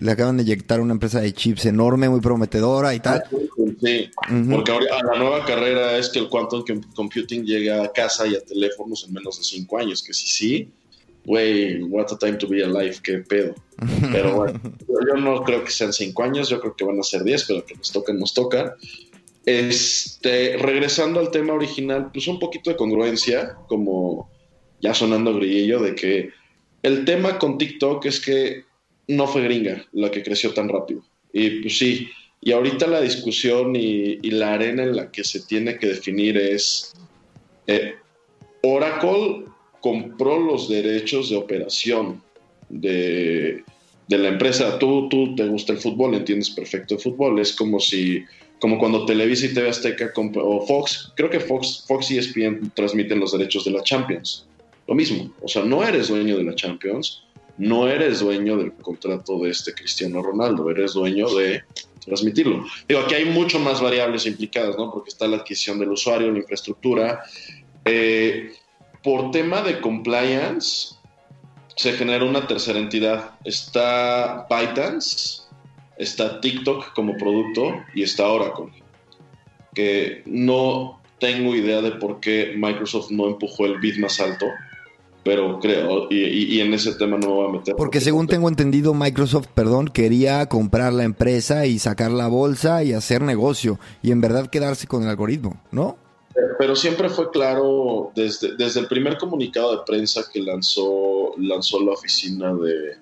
Le 0.00 0.12
acaban 0.12 0.36
de 0.36 0.42
inyectar 0.42 0.80
una 0.80 0.92
empresa 0.92 1.20
de 1.20 1.32
chips 1.32 1.66
enorme, 1.66 2.08
muy 2.08 2.20
prometedora 2.20 2.94
y 2.94 3.00
tal. 3.00 3.24
Sí, 3.80 4.10
porque 4.50 4.72
ahora 4.72 4.86
la 5.12 5.18
nueva 5.18 5.44
carrera 5.44 5.96
es 5.96 6.08
que 6.08 6.20
el 6.20 6.28
quantum 6.28 6.64
computing 6.94 7.44
llegue 7.44 7.72
a 7.72 7.90
casa 7.92 8.26
y 8.26 8.34
a 8.34 8.40
teléfonos 8.40 9.04
en 9.06 9.14
menos 9.14 9.38
de 9.38 9.44
cinco 9.44 9.78
años, 9.78 10.02
que 10.02 10.12
sí, 10.12 10.26
sí, 10.26 10.68
güey, 11.24 11.82
what 11.82 12.06
a 12.12 12.18
time 12.18 12.34
to 12.34 12.48
be 12.48 12.64
alive, 12.64 12.96
qué 13.02 13.18
pedo. 13.18 13.54
Pero 14.10 14.36
bueno, 14.36 14.60
yo 14.88 15.14
no 15.20 15.42
creo 15.42 15.64
que 15.64 15.70
sean 15.70 15.92
cinco 15.92 16.22
años, 16.22 16.48
yo 16.48 16.60
creo 16.60 16.74
que 16.76 16.84
van 16.84 16.98
a 16.98 17.02
ser 17.02 17.24
diez, 17.24 17.44
pero 17.44 17.64
que 17.64 17.74
nos 17.74 17.92
toquen, 17.92 18.18
nos 18.18 18.34
toca. 18.34 18.76
Este, 19.44 20.56
regresando 20.58 21.20
al 21.20 21.30
tema 21.30 21.52
original, 21.52 22.10
pues 22.12 22.28
un 22.28 22.38
poquito 22.38 22.70
de 22.70 22.76
congruencia, 22.76 23.56
como 23.66 24.30
ya 24.80 24.94
sonando 24.94 25.34
grillillo, 25.34 25.80
de 25.80 25.94
que 25.94 26.30
el 26.82 27.04
tema 27.04 27.38
con 27.38 27.58
TikTok 27.58 28.04
es 28.06 28.20
que 28.20 28.64
no 29.08 29.26
fue 29.26 29.42
gringa 29.42 29.84
la 29.92 30.10
que 30.10 30.22
creció 30.22 30.52
tan 30.52 30.68
rápido. 30.68 31.02
Y 31.32 31.62
pues 31.62 31.78
sí, 31.78 32.08
y 32.40 32.52
ahorita 32.52 32.86
la 32.86 33.00
discusión 33.00 33.76
y, 33.76 34.16
la 34.30 34.54
arena 34.54 34.82
en 34.82 34.96
la 34.96 35.10
que 35.10 35.22
se 35.22 35.40
tiene 35.40 35.78
que 35.78 35.86
definir 35.86 36.36
es, 36.36 36.92
eh, 37.66 37.94
Oracle 38.62 39.44
compró 39.80 40.40
los 40.40 40.68
derechos 40.68 41.30
de 41.30 41.36
operación 41.36 42.22
de, 42.68 43.62
la 44.08 44.28
empresa. 44.28 44.78
Tú, 44.78 45.08
tú 45.08 45.34
te 45.36 45.46
gusta 45.46 45.72
el 45.72 45.78
fútbol, 45.78 46.14
entiendes 46.14 46.50
perfecto 46.50 46.94
el 46.94 47.00
fútbol. 47.00 47.38
Es 47.38 47.52
como 47.52 47.78
si, 47.78 48.24
como 48.58 48.78
cuando 48.78 49.06
Televisa 49.06 49.46
y 49.46 49.54
TV 49.54 49.68
Azteca 49.68 50.12
o 50.16 50.66
Fox, 50.66 51.12
creo 51.16 51.30
que 51.30 51.40
Fox, 51.40 51.84
Fox 51.86 52.10
y 52.10 52.18
ESPN 52.18 52.72
transmiten 52.74 53.20
los 53.20 53.32
derechos 53.32 53.64
de 53.64 53.70
la 53.70 53.82
Champions. 53.82 54.46
Lo 54.88 54.94
mismo, 54.94 55.32
o 55.40 55.48
sea, 55.48 55.64
no 55.64 55.84
eres 55.86 56.08
dueño 56.08 56.36
de 56.36 56.44
la 56.44 56.54
Champions, 56.56 57.24
no 57.62 57.86
eres 57.86 58.18
dueño 58.18 58.56
del 58.56 58.72
contrato 58.72 59.38
de 59.38 59.50
este 59.50 59.72
Cristiano 59.72 60.20
Ronaldo, 60.20 60.68
eres 60.68 60.94
dueño 60.94 61.32
de 61.32 61.62
transmitirlo. 62.04 62.66
Digo, 62.88 63.02
aquí 63.02 63.14
hay 63.14 63.24
mucho 63.26 63.60
más 63.60 63.80
variables 63.80 64.26
implicadas, 64.26 64.76
¿no? 64.76 64.90
Porque 64.90 65.10
está 65.10 65.28
la 65.28 65.36
adquisición 65.36 65.78
del 65.78 65.92
usuario, 65.92 66.32
la 66.32 66.38
infraestructura. 66.38 67.22
Eh, 67.84 68.52
por 69.04 69.30
tema 69.30 69.62
de 69.62 69.80
compliance, 69.80 70.96
se 71.76 71.92
genera 71.92 72.24
una 72.24 72.48
tercera 72.48 72.80
entidad. 72.80 73.30
Está 73.44 74.44
ByteDance, 74.50 75.42
está 75.98 76.40
TikTok 76.40 76.92
como 76.94 77.16
producto 77.16 77.76
y 77.94 78.02
está 78.02 78.26
Oracle. 78.26 78.72
Que 79.72 80.22
no 80.26 81.00
tengo 81.20 81.54
idea 81.54 81.80
de 81.80 81.92
por 81.92 82.18
qué 82.18 82.54
Microsoft 82.56 83.12
no 83.12 83.28
empujó 83.28 83.66
el 83.66 83.78
bid 83.78 83.98
más 83.98 84.18
alto 84.18 84.46
pero 85.24 85.60
creo, 85.60 86.08
y, 86.10 86.60
en 86.60 86.74
ese 86.74 86.94
tema 86.94 87.16
no 87.16 87.28
me 87.28 87.32
voy 87.32 87.48
a 87.48 87.52
meter. 87.52 87.76
Porque 87.76 88.00
según 88.00 88.26
tengo 88.26 88.48
entendido, 88.48 88.92
Microsoft, 88.92 89.46
perdón, 89.54 89.88
quería 89.88 90.46
comprar 90.46 90.92
la 90.92 91.04
empresa 91.04 91.66
y 91.66 91.78
sacar 91.78 92.10
la 92.10 92.26
bolsa 92.26 92.82
y 92.82 92.92
hacer 92.92 93.22
negocio, 93.22 93.78
y 94.02 94.10
en 94.10 94.20
verdad 94.20 94.48
quedarse 94.48 94.86
con 94.86 95.02
el 95.02 95.08
algoritmo, 95.08 95.60
¿no? 95.70 95.96
Pero 96.58 96.74
siempre 96.74 97.08
fue 97.08 97.30
claro, 97.30 98.10
desde, 98.14 98.56
desde 98.56 98.80
el 98.80 98.86
primer 98.86 99.18
comunicado 99.18 99.76
de 99.76 99.82
prensa 99.86 100.22
que 100.32 100.40
lanzó, 100.40 101.34
lanzó 101.38 101.80
la 101.80 101.92
oficina 101.92 102.52
de, 102.54 102.96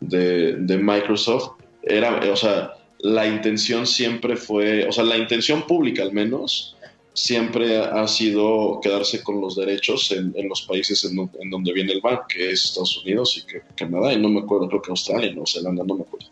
de, 0.00 0.56
de 0.56 0.76
Microsoft, 0.76 1.52
era, 1.82 2.20
o 2.30 2.36
sea, 2.36 2.72
la 2.98 3.26
intención 3.26 3.86
siempre 3.86 4.36
fue, 4.36 4.86
o 4.86 4.92
sea, 4.92 5.04
la 5.04 5.16
intención 5.16 5.66
pública 5.66 6.02
al 6.02 6.12
menos, 6.12 6.75
siempre 7.16 7.78
ha 7.78 8.06
sido 8.06 8.78
quedarse 8.82 9.24
con 9.24 9.40
los 9.40 9.56
derechos 9.56 10.12
en, 10.12 10.34
los 10.48 10.60
países 10.62 11.02
en, 11.04 11.16
donde 11.50 11.72
viene 11.72 11.94
el 11.94 12.02
ban, 12.02 12.18
que 12.28 12.50
es 12.50 12.66
Estados 12.66 13.02
Unidos 13.02 13.38
y 13.38 13.46
que, 13.46 13.62
Canadá, 13.74 14.12
y 14.12 14.20
no 14.20 14.28
me 14.28 14.40
acuerdo, 14.40 14.68
creo 14.68 14.82
que 14.82 14.90
Australia, 14.90 15.30
Nueva 15.30 15.46
Zelanda, 15.46 15.82
no 15.82 15.94
me 15.94 16.02
acuerdo. 16.02 16.28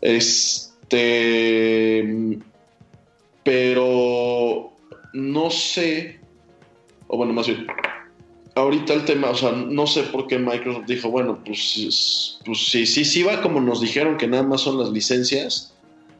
Este, 0.00 0.88
pero 3.42 4.72
no 5.12 5.50
sé, 5.50 6.20
o 7.08 7.18
bueno, 7.18 7.34
más 7.34 7.46
bien, 7.46 7.66
ahorita 8.54 8.94
el 8.94 9.04
tema, 9.04 9.28
o 9.28 9.34
sea, 9.34 9.52
no 9.52 9.86
sé 9.86 10.04
por 10.04 10.26
qué 10.26 10.38
Microsoft 10.38 10.86
dijo, 10.86 11.10
bueno, 11.10 11.38
pues, 11.44 12.38
pues 12.46 12.66
sí, 12.66 12.86
sí, 12.86 13.04
sí 13.04 13.22
va 13.24 13.42
como 13.42 13.60
nos 13.60 13.82
dijeron 13.82 14.16
que 14.16 14.26
nada 14.26 14.42
más 14.42 14.62
son 14.62 14.78
las 14.78 14.88
licencias, 14.88 15.74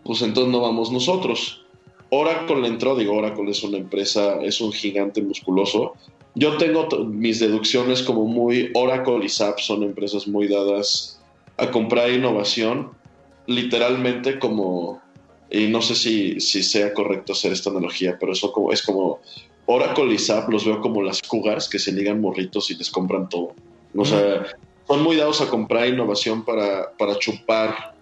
pues 0.04 0.20
entonces 0.20 0.52
no 0.52 0.60
vamos 0.60 0.92
nosotros 0.92 1.64
Oracle 2.10 2.66
entró, 2.66 2.96
digo, 2.96 3.14
Oracle 3.14 3.50
es 3.50 3.62
una 3.62 3.78
empresa, 3.78 4.40
es 4.42 4.60
un 4.60 4.72
gigante 4.72 5.20
musculoso. 5.22 5.94
Yo 6.34 6.56
tengo 6.56 6.88
mis 7.04 7.40
deducciones 7.40 8.02
como 8.02 8.24
muy 8.24 8.70
Oracle 8.74 9.24
y 9.24 9.28
SAP 9.28 9.58
son 9.58 9.82
empresas 9.82 10.26
muy 10.26 10.48
dadas 10.48 11.20
a 11.56 11.70
comprar 11.70 12.10
innovación, 12.10 12.92
literalmente 13.46 14.38
como, 14.38 15.02
y 15.50 15.66
no 15.66 15.82
sé 15.82 15.94
si, 15.94 16.40
si 16.40 16.62
sea 16.62 16.94
correcto 16.94 17.32
hacer 17.32 17.52
esta 17.52 17.70
analogía, 17.70 18.16
pero 18.18 18.32
eso 18.32 18.52
como, 18.52 18.72
es 18.72 18.82
como 18.82 19.20
Oracle 19.66 20.14
y 20.14 20.18
SAP 20.18 20.48
los 20.48 20.64
veo 20.64 20.80
como 20.80 21.02
las 21.02 21.20
cougars 21.20 21.68
que 21.68 21.78
se 21.78 21.92
ligan 21.92 22.20
morritos 22.20 22.70
y 22.70 22.76
les 22.76 22.90
compran 22.90 23.28
todo. 23.28 23.54
O 23.94 24.04
sea, 24.04 24.46
son 24.86 25.02
muy 25.02 25.16
dados 25.16 25.40
a 25.40 25.48
comprar 25.48 25.88
innovación 25.88 26.44
para, 26.44 26.92
para 26.96 27.18
chupar 27.18 27.97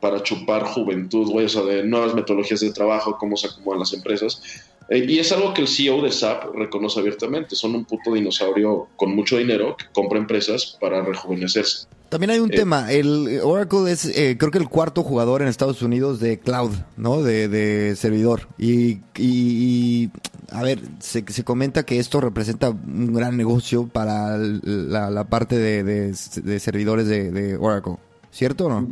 para 0.00 0.22
chupar 0.22 0.64
juventud, 0.64 1.30
güey, 1.30 1.46
o 1.46 1.48
sea, 1.48 1.62
de 1.62 1.84
nuevas 1.84 2.14
metodologías 2.14 2.60
de 2.60 2.72
trabajo, 2.72 3.16
cómo 3.18 3.36
se 3.36 3.48
acomodan 3.48 3.80
las 3.80 3.92
empresas. 3.92 4.42
Eh, 4.88 5.04
y 5.06 5.18
es 5.18 5.32
algo 5.32 5.52
que 5.52 5.60
el 5.60 5.68
CEO 5.68 6.00
de 6.02 6.10
SAP 6.10 6.54
reconoce 6.54 7.00
abiertamente. 7.00 7.54
Son 7.54 7.74
un 7.74 7.84
puto 7.84 8.14
dinosaurio 8.14 8.88
con 8.96 9.14
mucho 9.14 9.36
dinero 9.36 9.76
que 9.76 9.84
compra 9.92 10.18
empresas 10.18 10.76
para 10.80 11.02
rejuvenecerse. 11.02 11.86
También 12.08 12.30
hay 12.30 12.38
un 12.38 12.50
eh, 12.52 12.56
tema. 12.56 12.90
El 12.90 13.40
Oracle 13.42 13.92
es, 13.92 14.06
eh, 14.06 14.36
creo 14.38 14.50
que 14.50 14.58
el 14.58 14.68
cuarto 14.68 15.02
jugador 15.02 15.42
en 15.42 15.48
Estados 15.48 15.82
Unidos 15.82 16.20
de 16.20 16.38
cloud, 16.38 16.70
¿no? 16.96 17.22
De, 17.22 17.94
servidor. 17.96 18.48
Y, 18.56 19.00
y, 19.14 20.10
a 20.50 20.62
ver, 20.62 20.80
se, 21.00 21.22
se, 21.28 21.44
comenta 21.44 21.82
que 21.84 21.98
esto 21.98 22.22
representa 22.22 22.70
un 22.70 23.12
gran 23.12 23.36
negocio 23.36 23.88
para 23.88 24.38
la, 24.38 25.24
parte 25.24 25.58
de, 25.58 26.14
servidores 26.14 27.06
de, 27.08 27.58
Oracle. 27.58 27.96
¿Cierto 28.30 28.66
o 28.66 28.68
no? 28.68 28.88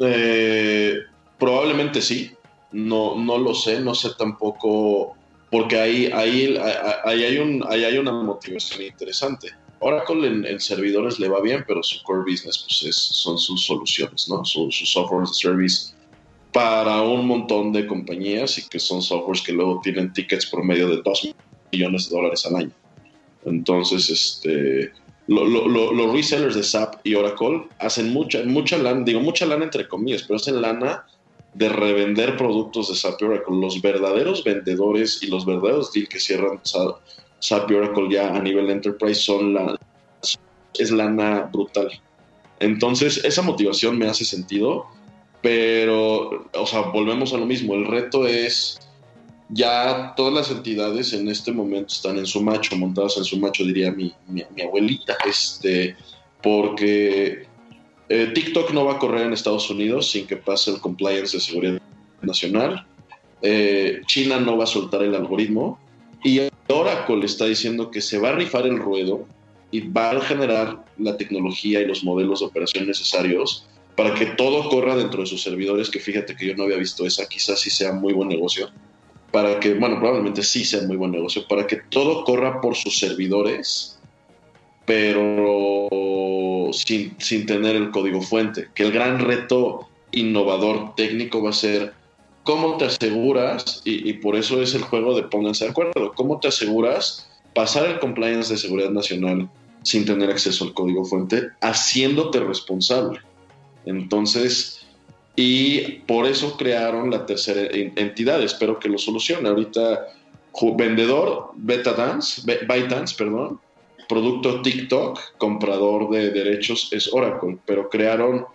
Eh, 0.00 0.98
probablemente 1.38 2.00
sí. 2.00 2.32
No, 2.70 3.16
no 3.16 3.38
lo 3.38 3.54
sé, 3.54 3.80
no 3.80 3.94
sé 3.94 4.10
tampoco, 4.18 5.16
porque 5.50 5.80
ahí, 5.80 6.10
ahí, 6.12 6.58
ahí, 7.04 7.24
hay, 7.24 7.38
un, 7.38 7.64
ahí 7.66 7.84
hay 7.84 7.96
una 7.96 8.12
motivación 8.12 8.82
interesante. 8.82 9.48
Oracle 9.80 10.26
en, 10.26 10.44
en, 10.44 10.60
servidores 10.60 11.18
le 11.18 11.28
va 11.28 11.40
bien, 11.40 11.64
pero 11.66 11.82
su 11.82 12.02
core 12.02 12.30
business 12.30 12.58
pues 12.58 12.94
son 12.94 13.38
sus 13.38 13.64
soluciones, 13.64 14.28
¿no? 14.28 14.44
Sus 14.44 14.76
su 14.76 14.84
software 14.84 15.22
as 15.22 15.38
service 15.38 15.94
para 16.52 17.02
un 17.02 17.26
montón 17.26 17.72
de 17.72 17.86
compañías 17.86 18.58
y 18.58 18.68
que 18.68 18.78
son 18.78 19.00
softwares 19.00 19.42
que 19.42 19.52
luego 19.52 19.80
tienen 19.82 20.12
tickets 20.12 20.46
por 20.46 20.64
medio 20.64 20.88
de 20.88 21.02
2 21.02 21.34
millones 21.72 22.08
de 22.08 22.16
dólares 22.16 22.44
al 22.46 22.56
año. 22.56 22.72
Entonces, 23.44 24.10
este, 24.10 24.92
los 25.28 26.12
resellers 26.12 26.54
de 26.54 26.62
SAP 26.62 27.00
y 27.04 27.14
Oracle 27.14 27.68
hacen 27.78 28.12
mucha, 28.12 28.42
mucha 28.44 28.78
lana, 28.78 29.04
digo 29.04 29.20
mucha 29.20 29.46
lana 29.46 29.64
entre 29.64 29.86
comillas, 29.86 30.22
pero 30.22 30.36
hacen 30.36 30.60
lana 30.62 31.04
de 31.54 31.68
revender 31.68 32.36
productos 32.36 32.88
de 32.88 32.94
SAP 32.94 33.22
y 33.22 33.24
Oracle. 33.24 33.56
Los 33.56 33.82
verdaderos 33.82 34.42
vendedores 34.42 35.22
y 35.22 35.26
los 35.26 35.44
verdaderos 35.44 35.92
deals 35.92 36.08
que 36.08 36.18
cierran 36.20 36.60
SAP 36.64 37.70
y 37.70 37.74
Oracle 37.74 38.08
ya 38.10 38.34
a 38.34 38.40
nivel 38.40 38.70
enterprise 38.70 39.20
son 39.20 39.54
la, 39.54 39.78
es 40.78 40.90
lana 40.90 41.48
brutal. 41.52 41.90
Entonces, 42.60 43.22
esa 43.24 43.42
motivación 43.42 43.98
me 43.98 44.08
hace 44.08 44.24
sentido, 44.24 44.86
pero, 45.42 46.48
o 46.52 46.66
sea, 46.66 46.80
volvemos 46.80 47.32
a 47.32 47.38
lo 47.38 47.46
mismo. 47.46 47.74
El 47.74 47.86
reto 47.86 48.26
es 48.26 48.80
ya 49.50 50.14
todas 50.16 50.34
las 50.34 50.50
entidades 50.50 51.12
en 51.12 51.28
este 51.28 51.52
momento 51.52 51.92
están 51.94 52.18
en 52.18 52.26
su 52.26 52.42
macho, 52.42 52.76
montadas 52.76 53.16
en 53.16 53.24
su 53.24 53.38
macho, 53.38 53.64
diría 53.64 53.90
mi, 53.90 54.12
mi, 54.26 54.44
abuelita, 54.62 55.16
este, 55.26 55.96
porque 56.42 57.46
eh, 58.08 58.30
TikTok 58.34 58.72
no 58.72 58.84
va 58.84 58.94
a 58.94 58.98
correr 58.98 59.26
en 59.26 59.32
Estados 59.32 59.70
Unidos 59.70 60.10
sin 60.10 60.26
que 60.26 60.36
pase 60.36 60.70
el 60.70 60.80
compliance 60.80 61.36
de 61.36 61.42
seguridad 61.42 61.80
nacional. 62.20 62.86
Eh, 63.40 64.02
China 64.06 64.38
no 64.38 64.56
va 64.56 64.64
a 64.64 64.66
soltar 64.66 65.02
el 65.02 65.14
algoritmo. 65.14 65.78
Y 66.24 66.40
Oracle 66.68 67.24
está 67.24 67.46
diciendo 67.46 67.90
que 67.90 68.00
se 68.00 68.18
va 68.18 68.30
a 68.30 68.32
rifar 68.32 68.66
el 68.66 68.78
ruedo 68.78 69.26
y 69.70 69.88
va 69.88 70.10
a 70.10 70.20
generar 70.20 70.84
la 70.98 71.16
tecnología 71.16 71.80
y 71.80 71.86
los 71.86 72.02
modelos 72.02 72.40
de 72.40 72.46
operación 72.46 72.86
necesarios 72.86 73.66
para 73.94 74.14
que 74.14 74.26
todo 74.26 74.68
corra 74.68 74.96
dentro 74.96 75.20
de 75.20 75.26
sus 75.26 75.42
servidores, 75.42 75.90
que 75.90 76.00
fíjate 76.00 76.36
que 76.36 76.46
yo 76.46 76.54
no 76.54 76.64
había 76.64 76.76
visto 76.76 77.04
esa, 77.04 77.28
quizás 77.28 77.60
sí 77.60 77.70
sea 77.70 77.92
muy 77.92 78.12
buen 78.12 78.28
negocio 78.28 78.70
para 79.30 79.60
que, 79.60 79.74
bueno, 79.74 79.98
probablemente 79.98 80.42
sí 80.42 80.64
sea 80.64 80.82
muy 80.82 80.96
buen 80.96 81.10
negocio, 81.10 81.46
para 81.48 81.66
que 81.66 81.76
todo 81.76 82.24
corra 82.24 82.60
por 82.60 82.76
sus 82.76 82.98
servidores, 82.98 83.98
pero 84.86 85.88
sin, 86.72 87.14
sin 87.18 87.46
tener 87.46 87.76
el 87.76 87.90
código 87.90 88.22
fuente. 88.22 88.68
Que 88.74 88.84
el 88.84 88.92
gran 88.92 89.20
reto 89.20 89.88
innovador 90.12 90.94
técnico 90.94 91.42
va 91.42 91.50
a 91.50 91.54
ser 91.54 91.92
cómo 92.44 92.78
te 92.78 92.86
aseguras, 92.86 93.82
y, 93.84 94.08
y, 94.08 94.14
por 94.14 94.34
eso 94.34 94.62
es 94.62 94.74
el 94.74 94.82
juego 94.82 95.14
de 95.14 95.24
pónganse 95.24 95.66
de 95.66 95.72
acuerdo, 95.72 96.12
cómo 96.14 96.40
te 96.40 96.48
aseguras 96.48 97.28
pasar 97.54 97.86
el 97.86 97.98
compliance 97.98 98.52
de 98.52 98.58
seguridad 98.58 98.90
nacional 98.90 99.50
sin 99.82 100.04
tener 100.04 100.30
acceso 100.30 100.64
al 100.64 100.74
código 100.74 101.04
fuente, 101.04 101.48
haciéndote 101.60 102.40
responsable. 102.40 103.20
Entonces, 103.84 104.77
y 105.40 106.00
por 106.04 106.26
eso 106.26 106.56
crearon 106.56 107.12
la 107.12 107.24
tercera 107.24 107.68
entidad. 107.72 108.42
Espero 108.42 108.80
que 108.80 108.88
lo 108.88 108.98
solucione. 108.98 109.48
Ahorita, 109.48 110.08
vendedor 110.76 111.52
BetaDance, 111.54 112.42
ByteDance, 112.44 113.14
perdón, 113.16 113.60
producto 114.08 114.60
TikTok, 114.62 115.36
comprador 115.38 116.10
de 116.10 116.30
derechos 116.30 116.88
es 116.90 117.12
Oracle, 117.12 117.56
pero 117.64 117.88
crearon 117.88 118.46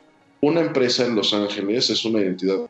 una 0.42 0.60
empresa 0.60 1.06
en 1.06 1.16
Los 1.16 1.34
Ángeles, 1.34 1.90
es 1.90 2.04
una 2.04 2.20
entidad, 2.20 2.70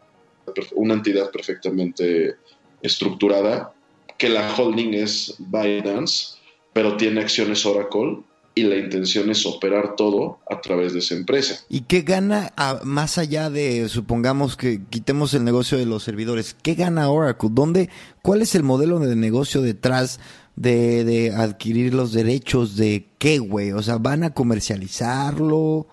una 0.75 0.93
entidad 0.93 1.31
perfectamente 1.31 2.35
estructurada, 2.83 3.73
que 4.19 4.29
la 4.29 4.53
holding 4.55 4.93
es 4.93 5.33
ByteDance, 5.39 6.35
pero 6.71 6.97
tiene 6.97 7.21
acciones 7.21 7.65
Oracle 7.65 8.19
y 8.55 8.63
la 8.63 8.77
intención 8.77 9.29
es 9.29 9.45
operar 9.45 9.95
todo 9.95 10.39
a 10.49 10.61
través 10.61 10.93
de 10.93 10.99
esa 10.99 11.15
empresa. 11.15 11.59
¿Y 11.69 11.81
qué 11.81 12.01
gana 12.01 12.53
más 12.83 13.17
allá 13.17 13.49
de, 13.49 13.89
supongamos 13.89 14.55
que 14.55 14.81
quitemos 14.89 15.33
el 15.33 15.43
negocio 15.43 15.77
de 15.77 15.85
los 15.85 16.03
servidores, 16.03 16.55
qué 16.61 16.75
gana 16.75 17.09
Oracle? 17.09 17.49
¿Dónde, 17.51 17.89
¿Cuál 18.21 18.41
es 18.41 18.55
el 18.55 18.63
modelo 18.63 18.99
de 18.99 19.15
negocio 19.15 19.61
detrás 19.61 20.19
de, 20.55 21.03
de 21.03 21.31
adquirir 21.31 21.93
los 21.93 22.13
derechos 22.13 22.75
de 22.75 23.07
qué, 23.17 23.39
güey? 23.39 23.71
O 23.71 23.81
sea, 23.81 23.97
¿van 23.97 24.23
a 24.23 24.33
comercializarlo? 24.33 25.87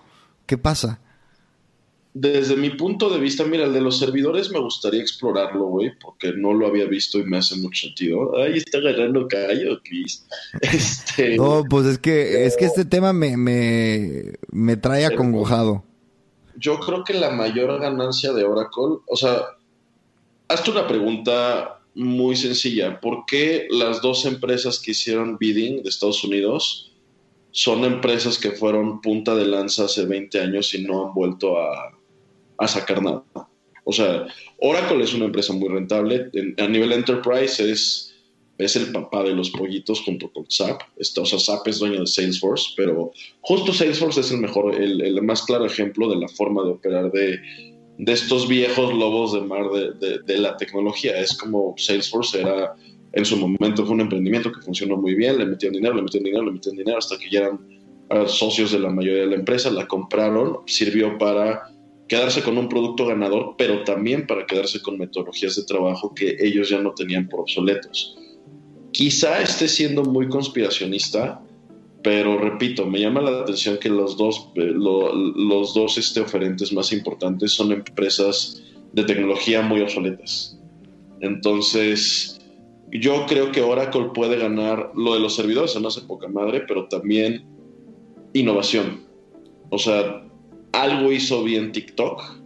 ¿Qué 0.45 0.57
pasa? 0.57 0.99
Desde 2.13 2.57
mi 2.57 2.71
punto 2.71 3.09
de 3.09 3.19
vista, 3.19 3.45
mira, 3.45 3.63
el 3.63 3.73
de 3.73 3.79
los 3.79 3.97
servidores 3.97 4.51
me 4.51 4.59
gustaría 4.59 4.99
explorarlo, 4.99 5.65
güey, 5.67 5.91
porque 5.97 6.33
no 6.33 6.53
lo 6.53 6.67
había 6.67 6.85
visto 6.85 7.19
y 7.19 7.23
me 7.23 7.37
hace 7.37 7.55
mucho 7.55 7.87
sentido. 7.87 8.37
Ay, 8.37 8.57
está 8.57 8.79
agarrando 8.79 9.27
callo, 9.27 9.79
Chris. 9.83 10.25
Este... 10.61 11.37
No, 11.37 11.63
pues 11.69 11.85
es 11.85 11.97
que, 11.97 12.45
es 12.45 12.57
que 12.57 12.65
este 12.65 12.83
tema 12.83 13.13
me, 13.13 13.37
me, 13.37 14.33
me 14.51 14.75
trae 14.75 15.05
acongojado. 15.05 15.85
Yo 16.57 16.79
creo 16.81 17.05
que 17.05 17.13
la 17.13 17.29
mayor 17.29 17.79
ganancia 17.79 18.33
de 18.33 18.43
Oracle, 18.43 18.99
o 19.07 19.15
sea, 19.15 19.43
hazte 20.49 20.69
una 20.71 20.87
pregunta 20.87 21.79
muy 21.95 22.35
sencilla. 22.35 22.99
¿Por 22.99 23.25
qué 23.25 23.67
las 23.69 24.01
dos 24.01 24.25
empresas 24.25 24.79
que 24.79 24.91
hicieron 24.91 25.37
bidding 25.37 25.81
de 25.81 25.89
Estados 25.89 26.25
Unidos 26.25 26.91
son 27.51 27.85
empresas 27.85 28.37
que 28.37 28.51
fueron 28.51 28.99
punta 28.99 29.33
de 29.33 29.45
lanza 29.45 29.85
hace 29.85 30.05
20 30.05 30.41
años 30.41 30.73
y 30.73 30.83
no 30.83 31.07
han 31.07 31.13
vuelto 31.13 31.57
a, 31.57 31.97
a 32.61 32.67
sacar 32.67 33.01
nada. 33.01 33.23
O 33.83 33.91
sea, 33.91 34.27
Oracle 34.59 35.03
es 35.03 35.13
una 35.13 35.25
empresa 35.25 35.51
muy 35.53 35.67
rentable. 35.67 36.29
a 36.57 36.67
nivel 36.67 36.91
enterprise 36.91 37.59
es, 37.59 38.13
es 38.59 38.75
el 38.75 38.91
papá 38.91 39.23
de 39.23 39.33
los 39.33 39.49
pollitos 39.49 40.01
junto 40.01 40.31
con 40.31 40.45
SAP. 40.49 40.81
o 41.17 41.25
sea, 41.25 41.39
SAP 41.39 41.67
es 41.67 41.79
dueño 41.79 42.01
de 42.01 42.07
Salesforce, 42.07 42.73
pero 42.77 43.11
justo 43.41 43.73
Salesforce 43.73 44.21
es 44.21 44.31
el 44.31 44.37
mejor, 44.37 44.75
el, 44.79 45.21
más 45.23 45.41
claro 45.43 45.65
ejemplo 45.65 46.07
de 46.07 46.17
la 46.17 46.27
forma 46.27 46.63
de 46.63 46.69
operar 46.69 47.11
de, 47.11 47.39
de 47.97 48.13
estos 48.13 48.47
viejos 48.47 48.93
lobos 48.93 49.33
de 49.33 49.41
mar 49.41 49.65
de, 49.71 50.19
de, 50.19 50.37
la 50.37 50.55
tecnología. 50.57 51.19
Es 51.19 51.35
como 51.35 51.73
Salesforce 51.77 52.41
era, 52.41 52.75
en 53.13 53.25
su 53.25 53.37
momento 53.37 53.83
fue 53.83 53.95
un 53.95 54.01
emprendimiento 54.01 54.51
que 54.51 54.61
funcionó 54.61 54.95
muy 54.97 55.15
bien, 55.15 55.39
le 55.39 55.45
metían 55.47 55.73
dinero, 55.73 55.95
le 55.95 56.03
metían 56.03 56.23
dinero, 56.23 56.45
le 56.45 56.51
metían 56.51 56.75
dinero, 56.75 56.99
hasta 56.99 57.17
que 57.17 57.31
ya 57.31 57.39
eran 57.39 57.59
socios 58.27 58.71
de 58.71 58.79
la 58.79 58.89
mayoría 58.89 59.21
de 59.21 59.27
la 59.27 59.35
empresa, 59.35 59.71
la 59.71 59.87
compraron, 59.87 60.59
sirvió 60.67 61.17
para 61.17 61.71
quedarse 62.11 62.43
con 62.43 62.57
un 62.57 62.67
producto 62.67 63.05
ganador, 63.05 63.55
pero 63.57 63.85
también 63.85 64.27
para 64.27 64.45
quedarse 64.45 64.81
con 64.81 64.97
metodologías 64.97 65.55
de 65.55 65.63
trabajo 65.63 66.13
que 66.13 66.35
ellos 66.41 66.67
ya 66.67 66.81
no 66.81 66.91
tenían 66.93 67.29
por 67.29 67.39
obsoletos. 67.39 68.17
Quizá 68.91 69.41
esté 69.41 69.69
siendo 69.69 70.03
muy 70.03 70.27
conspiracionista, 70.27 71.41
pero 72.03 72.37
repito, 72.37 72.85
me 72.85 72.99
llama 72.99 73.21
la 73.21 73.39
atención 73.39 73.77
que 73.77 73.87
los 73.87 74.17
dos, 74.17 74.49
eh, 74.55 74.73
los 74.75 75.73
dos 75.73 75.97
este, 75.97 76.19
oferentes 76.19 76.73
más 76.73 76.91
importantes 76.91 77.53
son 77.53 77.71
empresas 77.71 78.61
de 78.91 79.05
tecnología 79.05 79.61
muy 79.61 79.79
obsoletas. 79.79 80.59
Entonces, 81.21 82.41
yo 82.91 83.25
creo 83.25 83.53
que 83.53 83.61
Oracle 83.61 84.09
puede 84.13 84.35
ganar 84.35 84.91
lo 84.97 85.13
de 85.13 85.21
los 85.21 85.33
servidores, 85.33 85.79
no 85.79 85.87
hace 85.87 86.01
poca 86.01 86.27
madre, 86.27 86.65
pero 86.67 86.89
también 86.89 87.45
innovación. 88.33 88.99
O 89.69 89.77
sea, 89.77 90.25
algo 90.71 91.11
hizo 91.11 91.43
bien 91.43 91.71
TikTok, 91.71 92.41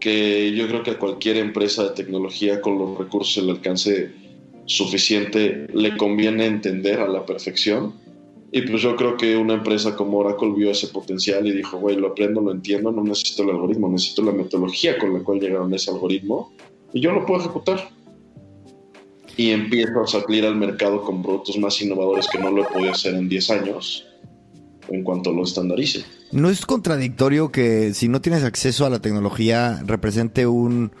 que 0.00 0.54
yo 0.54 0.68
creo 0.68 0.82
que 0.82 0.92
a 0.92 0.98
cualquier 0.98 1.36
empresa 1.36 1.84
de 1.84 1.90
tecnología 1.90 2.60
con 2.60 2.78
los 2.78 2.98
recursos, 2.98 3.42
el 3.42 3.50
alcance 3.50 4.12
suficiente, 4.66 5.66
le 5.72 5.96
conviene 5.96 6.46
entender 6.46 7.00
a 7.00 7.08
la 7.08 7.24
perfección. 7.24 7.94
Y 8.50 8.62
pues 8.62 8.80
yo 8.80 8.96
creo 8.96 9.16
que 9.16 9.36
una 9.36 9.54
empresa 9.54 9.94
como 9.96 10.18
Oracle 10.18 10.52
vio 10.54 10.70
ese 10.70 10.88
potencial 10.88 11.46
y 11.46 11.52
dijo, 11.52 11.78
güey, 11.78 11.96
lo 11.96 12.08
aprendo, 12.08 12.40
lo 12.40 12.52
entiendo, 12.52 12.90
no 12.92 13.02
necesito 13.02 13.42
el 13.42 13.50
algoritmo, 13.50 13.88
necesito 13.88 14.22
la 14.22 14.32
metodología 14.32 14.98
con 14.98 15.12
la 15.12 15.20
cual 15.20 15.40
llegaron 15.40 15.72
a 15.72 15.76
ese 15.76 15.90
algoritmo 15.90 16.52
y 16.92 17.00
yo 17.00 17.12
lo 17.12 17.26
puedo 17.26 17.40
ejecutar. 17.40 17.90
Y 19.36 19.50
empiezo 19.50 20.00
a 20.00 20.06
salir 20.06 20.44
al 20.46 20.56
mercado 20.56 21.02
con 21.02 21.22
productos 21.22 21.58
más 21.58 21.80
innovadores 21.80 22.26
que 22.28 22.38
no 22.38 22.50
lo 22.50 22.62
he 22.62 22.66
podido 22.66 22.90
hacer 22.90 23.14
en 23.14 23.28
10 23.28 23.50
años 23.50 24.07
en 24.88 25.02
cuanto 25.02 25.32
lo 25.32 25.44
estandarice. 25.44 26.04
¿No 26.32 26.50
es 26.50 26.66
contradictorio 26.66 27.50
que 27.50 27.94
si 27.94 28.08
no 28.08 28.20
tienes 28.20 28.44
acceso 28.44 28.86
a 28.86 28.90
la 28.90 29.00
tecnología 29.00 29.82
represente 29.86 30.46
un, 30.46 30.92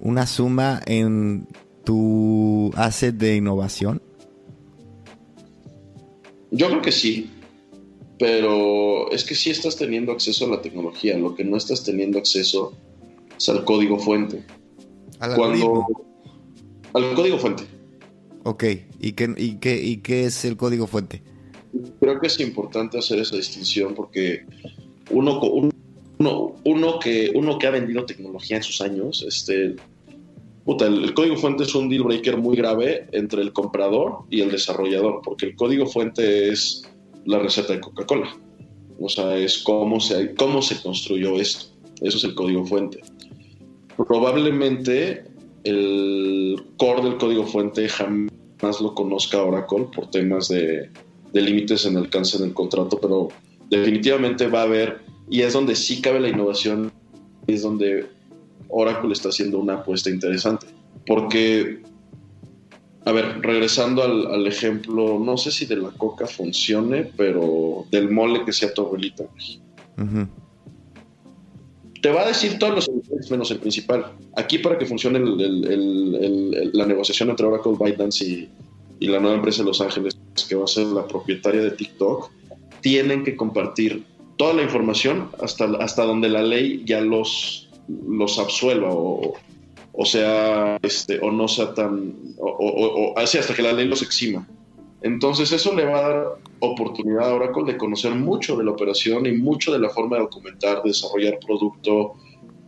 una 0.00 0.26
suma 0.26 0.80
en 0.86 1.46
tu 1.84 2.72
asset 2.76 3.14
de 3.14 3.36
innovación? 3.36 4.02
Yo 6.50 6.68
creo 6.68 6.82
que 6.82 6.92
sí, 6.92 7.30
pero 8.18 9.10
es 9.10 9.24
que 9.24 9.34
sí 9.34 9.50
estás 9.50 9.76
teniendo 9.76 10.12
acceso 10.12 10.46
a 10.46 10.48
la 10.48 10.62
tecnología, 10.62 11.16
lo 11.18 11.34
que 11.34 11.44
no 11.44 11.56
estás 11.56 11.84
teniendo 11.84 12.18
acceso 12.18 12.72
es 13.36 13.48
al 13.48 13.64
código 13.64 13.98
fuente. 13.98 14.42
¿Al 15.20 15.34
Cuando, 15.34 15.86
al 16.92 17.14
código 17.14 17.38
fuente. 17.38 17.64
Ok, 18.44 18.64
¿Y 19.00 19.12
qué, 19.12 19.34
y, 19.36 19.56
qué, 19.56 19.82
¿y 19.82 19.98
qué 19.98 20.24
es 20.24 20.44
el 20.44 20.56
código 20.56 20.86
fuente? 20.86 21.22
Creo 22.06 22.20
que 22.20 22.28
es 22.28 22.38
importante 22.38 22.98
hacer 22.98 23.18
esa 23.18 23.34
distinción 23.34 23.92
porque 23.92 24.44
uno, 25.10 25.40
uno, 25.40 26.98
que, 27.00 27.32
uno 27.34 27.58
que 27.58 27.66
ha 27.66 27.70
vendido 27.70 28.06
tecnología 28.06 28.58
en 28.58 28.62
sus 28.62 28.80
años, 28.80 29.24
este, 29.26 29.74
el, 30.66 31.14
código 31.14 31.36
fuente 31.36 31.64
es 31.64 31.74
un 31.74 31.88
deal 31.88 32.04
breaker 32.04 32.36
muy 32.36 32.56
grave 32.56 33.08
entre 33.10 33.42
el 33.42 33.52
comprador 33.52 34.20
y 34.30 34.40
el 34.40 34.52
desarrollador, 34.52 35.20
porque 35.24 35.46
el 35.46 35.56
código 35.56 35.86
fuente 35.86 36.50
es 36.50 36.88
la 37.24 37.40
receta 37.40 37.72
de 37.72 37.80
Coca-Cola. 37.80 38.36
O 39.00 39.08
sea, 39.08 39.36
es 39.36 39.58
cómo 39.58 39.98
se, 39.98 40.32
cómo 40.36 40.62
se 40.62 40.80
construyó 40.80 41.40
esto. 41.40 41.66
Eso 42.02 42.18
es 42.18 42.24
el 42.24 42.36
código 42.36 42.64
fuente. 42.64 43.00
Probablemente 43.96 45.24
el 45.64 46.62
core 46.76 47.02
del 47.02 47.16
código 47.16 47.44
fuente 47.44 47.88
jamás 47.88 48.80
lo 48.80 48.94
conozca 48.94 49.42
Oracle 49.42 49.88
por 49.92 50.08
temas 50.10 50.48
de, 50.48 50.88
de 51.36 51.42
límites 51.42 51.84
en 51.84 51.92
el 51.92 52.04
alcance 52.04 52.38
del 52.38 52.54
contrato, 52.54 52.98
pero 52.98 53.28
definitivamente 53.68 54.46
va 54.46 54.60
a 54.60 54.62
haber, 54.62 55.02
y 55.28 55.42
es 55.42 55.52
donde 55.52 55.76
sí 55.76 56.00
cabe 56.00 56.18
la 56.18 56.30
innovación, 56.30 56.90
y 57.46 57.52
es 57.52 57.62
donde 57.62 58.06
Oracle 58.68 59.12
está 59.12 59.28
haciendo 59.28 59.58
una 59.58 59.74
apuesta 59.74 60.08
interesante. 60.08 60.66
Porque, 61.06 61.82
a 63.04 63.12
ver, 63.12 63.42
regresando 63.42 64.02
al, 64.02 64.46
ejemplo, 64.46 65.18
no 65.18 65.36
sé 65.36 65.50
si 65.50 65.66
de 65.66 65.76
la 65.76 65.90
coca 65.90 66.26
funcione, 66.26 67.04
pero 67.18 67.84
del 67.90 68.10
mole 68.10 68.42
que 68.46 68.52
sea 68.52 68.72
tu 68.72 68.80
abuelita. 68.80 69.24
Te 72.00 72.10
va 72.10 72.22
a 72.22 72.28
decir 72.28 72.58
todos 72.58 72.88
los 72.88 73.30
menos 73.30 73.50
el 73.50 73.58
principal. 73.58 74.06
Aquí 74.36 74.56
para 74.56 74.78
que 74.78 74.86
funcione 74.86 75.18
la 76.72 76.86
negociación 76.86 77.28
entre 77.28 77.44
Oracle, 77.44 77.74
ByteDance 77.78 78.24
y, 78.24 78.48
y 78.98 79.08
la 79.08 79.20
nueva 79.20 79.36
empresa 79.36 79.62
de 79.62 79.68
Los 79.68 79.80
Ángeles, 79.80 80.16
que 80.48 80.54
va 80.54 80.64
a 80.64 80.68
ser 80.68 80.86
la 80.86 81.06
propietaria 81.06 81.62
de 81.62 81.70
TikTok, 81.70 82.30
tienen 82.80 83.24
que 83.24 83.36
compartir 83.36 84.04
toda 84.36 84.54
la 84.54 84.62
información 84.62 85.30
hasta, 85.42 85.64
hasta 85.80 86.04
donde 86.04 86.28
la 86.28 86.42
ley 86.42 86.82
ya 86.84 87.00
los, 87.00 87.68
los 87.88 88.38
absuelva 88.38 88.88
o, 88.90 89.34
o 89.92 90.04
sea, 90.04 90.78
este, 90.82 91.18
o 91.20 91.30
no 91.30 91.48
sea 91.48 91.72
tan, 91.74 92.14
o, 92.38 93.14
así 93.16 93.38
hasta 93.38 93.54
que 93.54 93.62
la 93.62 93.72
ley 93.72 93.86
los 93.86 94.02
exima. 94.02 94.46
Entonces 95.02 95.52
eso 95.52 95.74
le 95.74 95.84
va 95.84 95.98
a 95.98 96.08
dar 96.08 96.26
oportunidad 96.60 97.30
a 97.30 97.34
Oracle 97.34 97.64
de 97.72 97.78
conocer 97.78 98.14
mucho 98.14 98.56
de 98.56 98.64
la 98.64 98.72
operación 98.72 99.26
y 99.26 99.32
mucho 99.32 99.72
de 99.72 99.78
la 99.78 99.90
forma 99.90 100.16
de 100.16 100.22
documentar, 100.22 100.82
desarrollar 100.82 101.38
producto, 101.38 102.14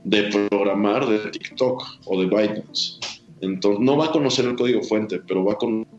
de 0.04 0.24
programar 0.24 1.06
de 1.06 1.30
TikTok 1.30 1.82
o 2.06 2.20
de 2.20 2.26
ByteDance. 2.26 2.98
Entonces 3.40 3.80
no 3.80 3.96
va 3.96 4.06
a 4.06 4.12
conocer 4.12 4.46
el 4.46 4.56
código 4.56 4.82
fuente, 4.82 5.20
pero 5.26 5.44
va 5.44 5.54
a 5.54 5.56
conocer 5.56 5.97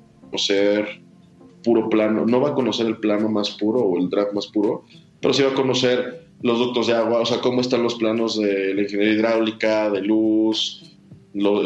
puro 1.64 1.90
plano, 1.90 2.26
no 2.26 2.42
va 2.42 2.50
a 2.50 2.54
conocer 2.54 2.88
el 2.88 2.98
plano 2.98 3.30
más 3.30 3.52
puro 3.52 3.80
o 3.80 4.00
el 4.00 4.10
draft 4.10 4.34
más 4.34 4.48
puro, 4.48 4.86
pero 5.22 5.34
sí 5.34 5.44
va 5.44 5.52
a 5.52 5.54
conocer 5.54 6.28
los 6.42 6.58
ductos 6.58 6.88
de 6.88 6.94
agua, 6.94 7.20
o 7.20 7.26
sea, 7.26 7.40
cómo 7.42 7.62
están 7.62 7.84
los 7.84 7.96
planos 7.96 8.40
de 8.40 8.74
la 8.74 8.82
ingeniería 8.82 9.14
hidráulica, 9.14 9.90
de 9.90 10.02
luz, 10.02 10.84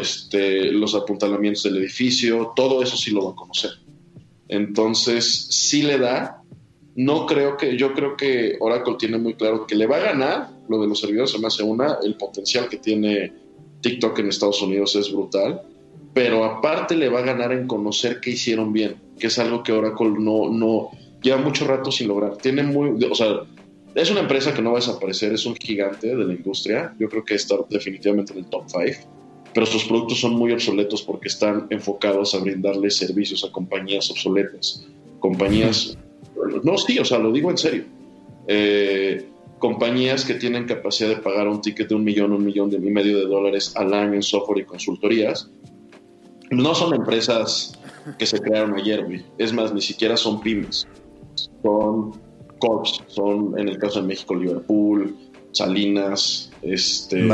este, 0.00 0.72
los 0.72 0.94
apuntalamientos 0.94 1.62
del 1.62 1.76
edificio, 1.76 2.52
todo 2.56 2.82
eso 2.82 2.96
sí 2.96 3.12
lo 3.12 3.26
va 3.26 3.30
a 3.32 3.36
conocer. 3.36 3.70
Entonces, 4.48 5.46
sí 5.50 5.82
le 5.82 5.98
da 5.98 6.44
no 6.96 7.26
creo 7.26 7.56
que, 7.56 7.76
yo 7.76 7.92
creo 7.92 8.16
que 8.16 8.56
Oracle 8.60 8.94
tiene 8.98 9.18
muy 9.18 9.34
claro 9.34 9.66
que 9.66 9.74
le 9.74 9.86
va 9.86 9.96
a 9.96 10.00
ganar 10.00 10.50
lo 10.68 10.80
de 10.80 10.86
los 10.86 11.00
servidores, 11.00 11.30
se 11.30 11.38
me 11.38 11.48
hace 11.48 11.62
una, 11.62 11.98
el 12.02 12.16
potencial 12.16 12.68
que 12.68 12.78
tiene 12.78 13.32
TikTok 13.80 14.18
en 14.20 14.28
Estados 14.28 14.62
Unidos 14.62 14.94
es 14.96 15.12
brutal, 15.12 15.62
pero 16.14 16.44
aparte 16.44 16.96
le 16.96 17.08
va 17.08 17.18
a 17.18 17.22
ganar 17.22 17.52
en 17.52 17.66
conocer 17.66 18.20
qué 18.20 18.30
hicieron 18.30 18.72
bien, 18.72 18.96
que 19.18 19.26
es 19.26 19.38
algo 19.38 19.62
que 19.62 19.72
Oracle 19.72 20.14
no, 20.18 20.48
no, 20.48 20.90
lleva 21.20 21.38
mucho 21.38 21.66
rato 21.66 21.90
sin 21.90 22.08
lograr. 22.08 22.36
Tiene 22.36 22.62
muy, 22.62 23.04
o 23.04 23.14
sea, 23.14 23.40
es 23.94 24.10
una 24.10 24.20
empresa 24.20 24.54
que 24.54 24.62
no 24.62 24.72
va 24.72 24.78
a 24.78 24.80
desaparecer, 24.80 25.32
es 25.32 25.44
un 25.44 25.56
gigante 25.56 26.14
de 26.14 26.24
la 26.24 26.32
industria, 26.32 26.94
yo 26.98 27.08
creo 27.08 27.24
que 27.24 27.34
está 27.34 27.56
definitivamente 27.68 28.32
en 28.32 28.38
el 28.38 28.46
top 28.46 28.64
5, 28.68 28.82
pero 29.52 29.66
sus 29.66 29.84
productos 29.84 30.20
son 30.20 30.34
muy 30.34 30.52
obsoletos 30.52 31.02
porque 31.02 31.28
están 31.28 31.66
enfocados 31.70 32.34
a 32.34 32.38
brindarle 32.38 32.90
servicios 32.90 33.44
a 33.44 33.52
compañías 33.52 34.10
obsoletas, 34.10 34.86
compañías 35.20 35.96
no, 36.62 36.78
sí, 36.78 36.98
o 36.98 37.04
sea, 37.04 37.18
lo 37.18 37.32
digo 37.32 37.50
en 37.50 37.58
serio. 37.58 37.84
Eh, 38.46 39.24
compañías 39.58 40.24
que 40.24 40.34
tienen 40.34 40.66
capacidad 40.66 41.08
de 41.08 41.16
pagar 41.16 41.48
un 41.48 41.60
ticket 41.60 41.88
de 41.88 41.94
un 41.94 42.04
millón, 42.04 42.32
un 42.32 42.44
millón 42.44 42.72
y 42.72 42.78
medio 42.90 43.18
de 43.18 43.24
dólares 43.24 43.72
al 43.76 43.94
año 43.94 44.14
en 44.14 44.22
software 44.22 44.58
y 44.60 44.64
consultorías, 44.64 45.50
no 46.50 46.74
son 46.74 46.94
empresas 46.94 47.78
que 48.18 48.26
se 48.26 48.40
crearon 48.40 48.74
ayer, 48.74 49.24
Es 49.38 49.52
más, 49.52 49.72
ni 49.72 49.80
siquiera 49.80 50.16
son 50.16 50.40
pymes. 50.40 50.86
Son 51.62 52.12
corps, 52.58 53.02
son 53.08 53.58
en 53.58 53.68
el 53.68 53.78
caso 53.78 54.00
de 54.00 54.08
México 54.08 54.34
Liverpool, 54.34 55.16
Salinas, 55.52 56.50
este, 56.62 57.26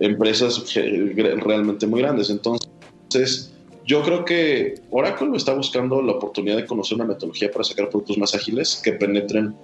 empresas 0.00 0.74
realmente 0.74 1.86
muy 1.86 2.00
grandes. 2.02 2.30
Entonces, 2.30 3.52
yo 3.86 4.02
creo 4.02 4.24
que 4.24 4.74
Oracle 4.90 5.36
está 5.36 5.54
buscando 5.54 6.00
la 6.02 6.12
oportunidad 6.12 6.56
de 6.56 6.66
conocer 6.66 6.96
una 6.96 7.04
metodología 7.04 7.50
para 7.50 7.64
sacar 7.64 7.90
productos 7.90 8.18
más 8.18 8.34
ágiles 8.34 8.80
que 8.82 8.92
penetren 8.92 9.54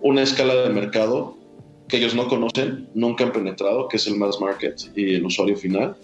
una 0.00 0.22
escala 0.22 0.54
de 0.54 0.70
mercado 0.70 1.36
que 1.88 1.96
ellos 1.96 2.14
no 2.14 2.28
conocen, 2.28 2.88
nunca 2.94 3.24
han 3.24 3.32
penetrado, 3.32 3.88
que 3.88 3.96
es 3.96 4.06
el 4.06 4.16
mass 4.16 4.38
market 4.40 4.78
y 4.94 5.14
el 5.14 5.24
usuario 5.24 5.56
final, 5.56 5.96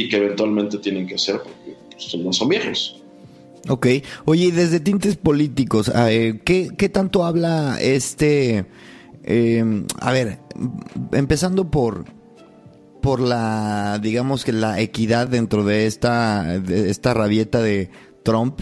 y 0.00 0.08
que 0.08 0.16
eventualmente 0.16 0.78
tienen 0.78 1.06
que 1.06 1.16
hacer 1.16 1.40
porque 1.42 1.76
pues, 1.90 2.14
no 2.16 2.32
son 2.32 2.48
viejos. 2.48 2.96
Ok, 3.68 3.86
oye, 4.24 4.50
desde 4.52 4.80
tintes 4.80 5.16
políticos, 5.16 5.92
ah, 5.94 6.10
eh, 6.10 6.40
¿qué, 6.44 6.70
¿qué, 6.76 6.88
tanto 6.88 7.24
habla 7.24 7.78
este... 7.80 8.64
Eh, 9.22 9.84
a 10.00 10.12
ver, 10.12 10.38
empezando 11.12 11.70
por 11.70 12.06
por 13.02 13.20
la, 13.20 13.98
digamos 14.00 14.44
que 14.44 14.52
la 14.52 14.80
equidad 14.80 15.26
dentro 15.28 15.64
de 15.64 15.86
esta, 15.86 16.60
de 16.60 16.90
esta 16.90 17.14
rabieta 17.14 17.62
de 17.62 17.90
Trump, 18.22 18.60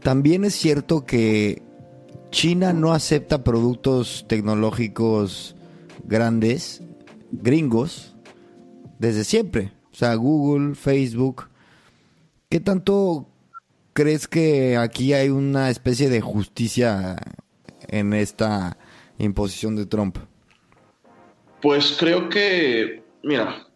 también 0.00 0.44
es 0.44 0.54
cierto 0.54 1.04
que 1.04 1.62
China 2.30 2.72
no 2.72 2.92
acepta 2.92 3.42
productos 3.42 4.24
tecnológicos 4.28 5.56
grandes, 6.04 6.82
gringos, 7.32 8.14
desde 8.98 9.24
siempre. 9.24 9.72
O 9.92 9.94
sea, 9.94 10.14
Google, 10.14 10.74
Facebook. 10.74 11.48
¿Qué 12.48 12.60
tanto 12.60 13.26
crees 13.92 14.28
que 14.28 14.76
aquí 14.76 15.12
hay 15.12 15.28
una 15.28 15.70
especie 15.70 16.08
de 16.08 16.20
justicia 16.20 17.16
en 17.88 18.12
esta 18.12 18.76
imposición 19.18 19.76
de 19.76 19.86
Trump? 19.86 20.18
Pues 21.60 21.96
creo 21.98 22.28
que, 22.28 23.02
mira, 23.22 23.66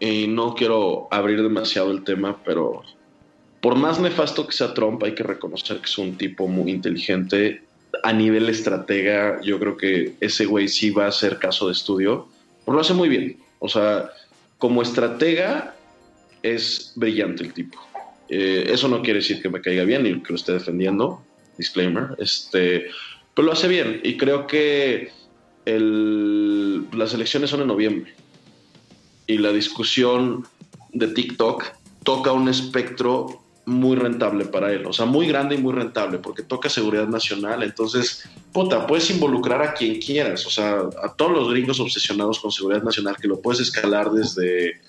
y 0.00 0.26
no 0.26 0.54
quiero 0.54 1.08
abrir 1.10 1.42
demasiado 1.42 1.90
el 1.90 2.04
tema, 2.04 2.40
pero 2.44 2.82
por 3.60 3.76
más 3.76 4.00
nefasto 4.00 4.46
que 4.46 4.52
sea 4.52 4.74
Trump, 4.74 5.02
hay 5.02 5.14
que 5.14 5.22
reconocer 5.22 5.78
que 5.78 5.86
es 5.86 5.98
un 5.98 6.16
tipo 6.16 6.46
muy 6.48 6.70
inteligente. 6.70 7.62
A 8.02 8.12
nivel 8.12 8.48
estratega, 8.48 9.40
yo 9.42 9.58
creo 9.58 9.76
que 9.76 10.14
ese 10.20 10.46
güey 10.46 10.68
sí 10.68 10.90
va 10.90 11.04
a 11.04 11.08
hacer 11.08 11.38
caso 11.38 11.66
de 11.66 11.72
estudio, 11.72 12.28
lo 12.66 12.80
hace 12.80 12.94
muy 12.94 13.08
bien. 13.08 13.38
O 13.60 13.68
sea, 13.68 14.10
como 14.64 14.80
estratega 14.80 15.76
es 16.42 16.94
brillante 16.96 17.42
el 17.42 17.52
tipo. 17.52 17.78
Eh, 18.30 18.64
eso 18.68 18.88
no 18.88 19.02
quiere 19.02 19.18
decir 19.18 19.42
que 19.42 19.50
me 19.50 19.60
caiga 19.60 19.84
bien 19.84 20.04
ni 20.04 20.22
que 20.22 20.30
lo 20.32 20.36
esté 20.36 20.52
defendiendo, 20.52 21.22
disclaimer, 21.58 22.16
este, 22.18 22.86
pero 23.34 23.44
lo 23.44 23.52
hace 23.52 23.68
bien 23.68 24.00
y 24.02 24.16
creo 24.16 24.46
que 24.46 25.10
las 25.66 27.12
elecciones 27.12 27.50
son 27.50 27.60
en 27.60 27.66
noviembre 27.66 28.14
y 29.26 29.36
la 29.36 29.52
discusión 29.52 30.46
de 30.94 31.08
TikTok 31.08 31.64
toca 32.02 32.32
un 32.32 32.48
espectro 32.48 33.43
muy 33.66 33.96
rentable 33.96 34.44
para 34.44 34.72
él, 34.72 34.84
o 34.86 34.92
sea, 34.92 35.06
muy 35.06 35.26
grande 35.26 35.54
y 35.54 35.58
muy 35.58 35.72
rentable, 35.72 36.18
porque 36.18 36.42
toca 36.42 36.68
seguridad 36.68 37.08
nacional, 37.08 37.62
entonces, 37.62 38.24
puta, 38.52 38.86
puedes 38.86 39.10
involucrar 39.10 39.62
a 39.62 39.74
quien 39.74 40.00
quieras, 40.00 40.46
o 40.46 40.50
sea, 40.50 40.82
a 41.02 41.12
todos 41.14 41.32
los 41.32 41.50
gringos 41.50 41.80
obsesionados 41.80 42.40
con 42.40 42.52
seguridad 42.52 42.82
nacional, 42.82 43.16
que 43.20 43.28
lo 43.28 43.40
puedes 43.40 43.60
escalar 43.60 44.10
desde 44.10 44.80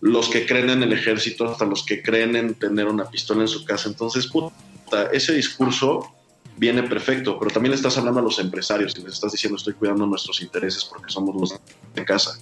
los 0.00 0.28
que 0.28 0.44
creen 0.44 0.70
en 0.70 0.82
el 0.82 0.92
ejército 0.92 1.46
hasta 1.46 1.64
los 1.64 1.84
que 1.84 2.02
creen 2.02 2.36
en 2.36 2.54
tener 2.54 2.86
una 2.86 3.08
pistola 3.08 3.42
en 3.42 3.48
su 3.48 3.64
casa, 3.64 3.88
entonces, 3.88 4.26
puta, 4.26 5.10
ese 5.12 5.32
discurso 5.32 6.12
viene 6.56 6.82
perfecto, 6.82 7.38
pero 7.38 7.50
también 7.50 7.70
le 7.70 7.76
estás 7.76 7.98
hablando 7.98 8.20
a 8.20 8.22
los 8.22 8.38
empresarios 8.38 8.96
y 8.96 9.02
les 9.02 9.14
estás 9.14 9.32
diciendo 9.32 9.56
estoy 9.56 9.74
cuidando 9.74 10.06
nuestros 10.06 10.40
intereses 10.40 10.84
porque 10.84 11.12
somos 11.12 11.36
los 11.38 11.60
de 11.94 12.04
casa. 12.04 12.38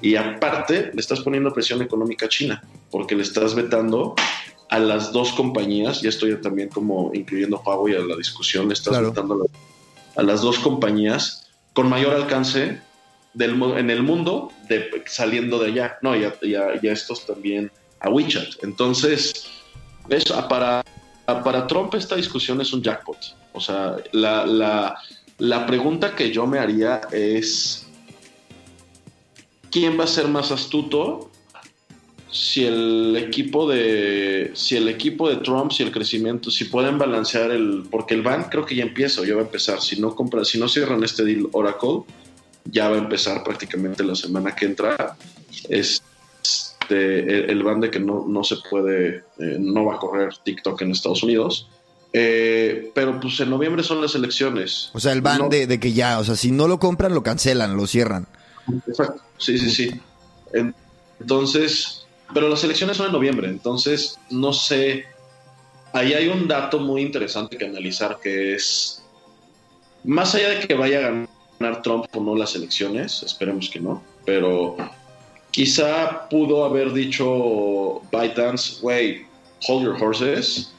Y 0.00 0.16
aparte 0.16 0.90
le 0.92 1.00
estás 1.00 1.20
poniendo 1.20 1.52
presión 1.52 1.82
económica 1.82 2.26
a 2.26 2.28
China 2.28 2.62
porque 2.90 3.14
le 3.14 3.22
estás 3.22 3.54
vetando 3.54 4.14
a 4.70 4.78
las 4.78 5.12
dos 5.12 5.32
compañías, 5.32 6.02
ya 6.02 6.08
estoy 6.08 6.40
también 6.40 6.68
como 6.68 7.10
incluyendo 7.14 7.62
a 7.64 7.90
y 7.90 7.94
a 7.94 8.00
la 8.00 8.16
discusión, 8.16 8.68
le 8.68 8.74
estás 8.74 9.00
vetando 9.00 9.48
a, 10.16 10.22
las 10.22 10.42
dos 10.42 10.58
compañías 10.58 11.48
con 11.72 11.88
mayor 11.88 12.14
alcance 12.14 12.80
del, 13.34 13.62
en 13.76 13.90
el 13.90 14.02
mundo 14.02 14.52
de, 14.68 15.02
saliendo 15.06 15.58
de 15.58 15.68
allá. 15.68 15.98
No, 16.02 16.16
ya, 16.16 16.34
ya, 16.42 16.80
ya 16.82 16.92
estos 16.92 17.24
también 17.24 17.70
a 18.00 18.10
WeChat. 18.10 18.62
Entonces, 18.62 19.46
eso, 20.08 20.48
para, 20.48 20.84
para 21.26 21.66
Trump 21.66 21.94
esta 21.94 22.16
discusión 22.16 22.60
es 22.60 22.72
un 22.72 22.82
jackpot 22.82 23.38
o 23.58 23.60
sea, 23.60 23.96
la, 24.12 25.66
pregunta 25.66 26.14
que 26.14 26.30
yo 26.30 26.46
me 26.46 26.60
haría 26.60 27.00
es, 27.10 27.86
¿quién 29.70 29.98
va 29.98 30.04
a 30.04 30.06
ser 30.06 30.28
más 30.28 30.52
astuto 30.52 31.30
si 32.30 32.64
el 32.64 33.16
equipo 33.16 33.68
de 33.68 34.50
si 34.54 34.76
el 34.76 34.88
equipo 34.88 35.30
de 35.30 35.36
Trump 35.36 35.72
si 35.72 35.82
el 35.82 35.90
crecimiento 35.90 36.50
si 36.50 36.66
pueden 36.66 36.98
balancear 36.98 37.50
el 37.50 37.84
porque 37.90 38.14
el 38.14 38.22
ban 38.22 38.44
creo 38.44 38.66
que 38.66 38.74
ya 38.74 38.82
empieza 38.82 39.22
o 39.22 39.24
ya 39.24 39.34
va 39.34 39.40
a 39.40 39.44
empezar 39.44 39.80
si 39.80 39.98
no 40.00 40.14
compra 40.14 40.44
si 40.44 40.58
no 40.58 40.68
cierran 40.68 41.02
este 41.04 41.24
deal 41.24 41.48
Oracle 41.52 42.02
ya 42.66 42.90
va 42.90 42.96
a 42.96 42.98
empezar 42.98 43.42
prácticamente 43.42 44.04
la 44.04 44.14
semana 44.14 44.54
que 44.54 44.66
entra 44.66 45.16
este 45.70 47.50
el, 47.50 47.62
ban 47.62 47.80
de 47.80 47.90
que 47.90 47.98
no, 47.98 48.26
no 48.28 48.44
se 48.44 48.56
puede 48.68 49.24
eh, 49.38 49.56
no 49.58 49.86
va 49.86 49.94
a 49.94 49.98
correr 49.98 50.34
TikTok 50.44 50.82
en 50.82 50.90
Estados 50.90 51.22
Unidos 51.22 51.68
eh, 52.12 52.90
pero 52.94 53.20
pues 53.20 53.38
en 53.40 53.50
noviembre 53.50 53.82
son 53.82 54.00
las 54.00 54.14
elecciones. 54.14 54.90
O 54.94 55.00
sea, 55.00 55.12
el 55.12 55.20
ban 55.20 55.50
de, 55.50 55.78
que 55.78 55.92
ya, 55.92 56.18
o 56.18 56.24
sea, 56.24 56.36
si 56.36 56.50
no 56.50 56.66
lo 56.66 56.78
compran, 56.78 57.14
lo 57.14 57.22
cancelan, 57.22 57.76
lo 57.76 57.86
cierran. 57.86 58.26
Exacto, 58.86 59.22
sí, 59.36 59.58
sí, 59.58 59.70
sí. 59.70 60.00
Entonces, 61.20 62.06
pero 62.32 62.48
las 62.48 62.62
elecciones 62.64 62.96
son 62.96 63.06
en 63.06 63.12
noviembre, 63.12 63.48
entonces 63.48 64.18
no 64.30 64.52
sé. 64.52 65.06
Ahí 65.92 66.12
hay 66.12 66.28
un 66.28 66.46
dato 66.46 66.78
muy 66.78 67.00
interesante 67.00 67.56
que 67.56 67.64
analizar 67.64 68.18
que 68.22 68.54
es, 68.54 69.02
más 70.04 70.34
allá 70.34 70.50
de 70.50 70.66
que 70.66 70.74
vaya 70.74 71.08
a 71.08 71.26
ganar 71.58 71.82
Trump 71.82 72.04
o 72.14 72.20
no 72.20 72.34
las 72.34 72.54
elecciones, 72.54 73.22
esperemos 73.22 73.70
que 73.70 73.80
no, 73.80 74.02
pero 74.24 74.76
quizá 75.50 76.28
pudo 76.28 76.64
haber 76.64 76.92
dicho 76.92 78.02
ByteDance, 78.12 78.80
wey, 78.82 79.26
hold 79.66 79.84
your 79.84 79.96
horses 80.02 80.72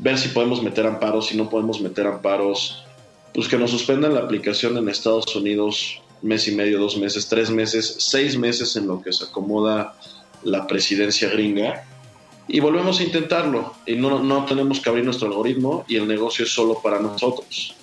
ver 0.00 0.18
si 0.18 0.28
podemos 0.28 0.62
meter 0.62 0.86
amparos, 0.86 1.28
si 1.28 1.36
no 1.36 1.48
podemos 1.48 1.80
meter 1.80 2.06
amparos, 2.06 2.82
pues 3.34 3.46
que 3.48 3.58
nos 3.58 3.70
suspendan 3.70 4.14
la 4.14 4.20
aplicación 4.20 4.76
en 4.76 4.88
Estados 4.88 5.34
Unidos 5.36 6.00
mes 6.22 6.48
y 6.48 6.52
medio, 6.52 6.78
dos 6.78 6.96
meses, 6.96 7.28
tres 7.28 7.50
meses, 7.50 7.96
seis 7.98 8.36
meses 8.36 8.76
en 8.76 8.86
lo 8.86 9.00
que 9.00 9.12
se 9.12 9.24
acomoda 9.24 9.94
la 10.44 10.66
presidencia 10.66 11.28
gringa 11.28 11.84
y 12.48 12.60
volvemos 12.60 13.00
a 13.00 13.04
intentarlo 13.04 13.74
y 13.86 13.94
no, 13.94 14.22
no 14.22 14.44
tenemos 14.44 14.80
que 14.80 14.88
abrir 14.88 15.04
nuestro 15.04 15.28
algoritmo 15.28 15.84
y 15.88 15.96
el 15.96 16.08
negocio 16.08 16.44
es 16.44 16.50
solo 16.50 16.80
para 16.82 16.98
nosotros. 16.98 17.74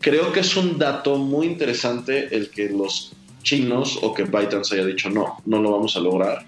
Creo 0.00 0.32
que 0.32 0.40
es 0.40 0.56
un 0.56 0.78
dato 0.78 1.16
muy 1.16 1.46
interesante 1.46 2.34
el 2.34 2.50
que 2.50 2.68
los 2.70 3.12
chinos 3.42 3.98
o 4.02 4.14
que 4.14 4.24
ByteDance 4.24 4.74
haya 4.74 4.86
dicho 4.86 5.10
no, 5.10 5.38
no 5.44 5.60
lo 5.60 5.72
vamos 5.72 5.96
a 5.96 6.00
lograr, 6.00 6.46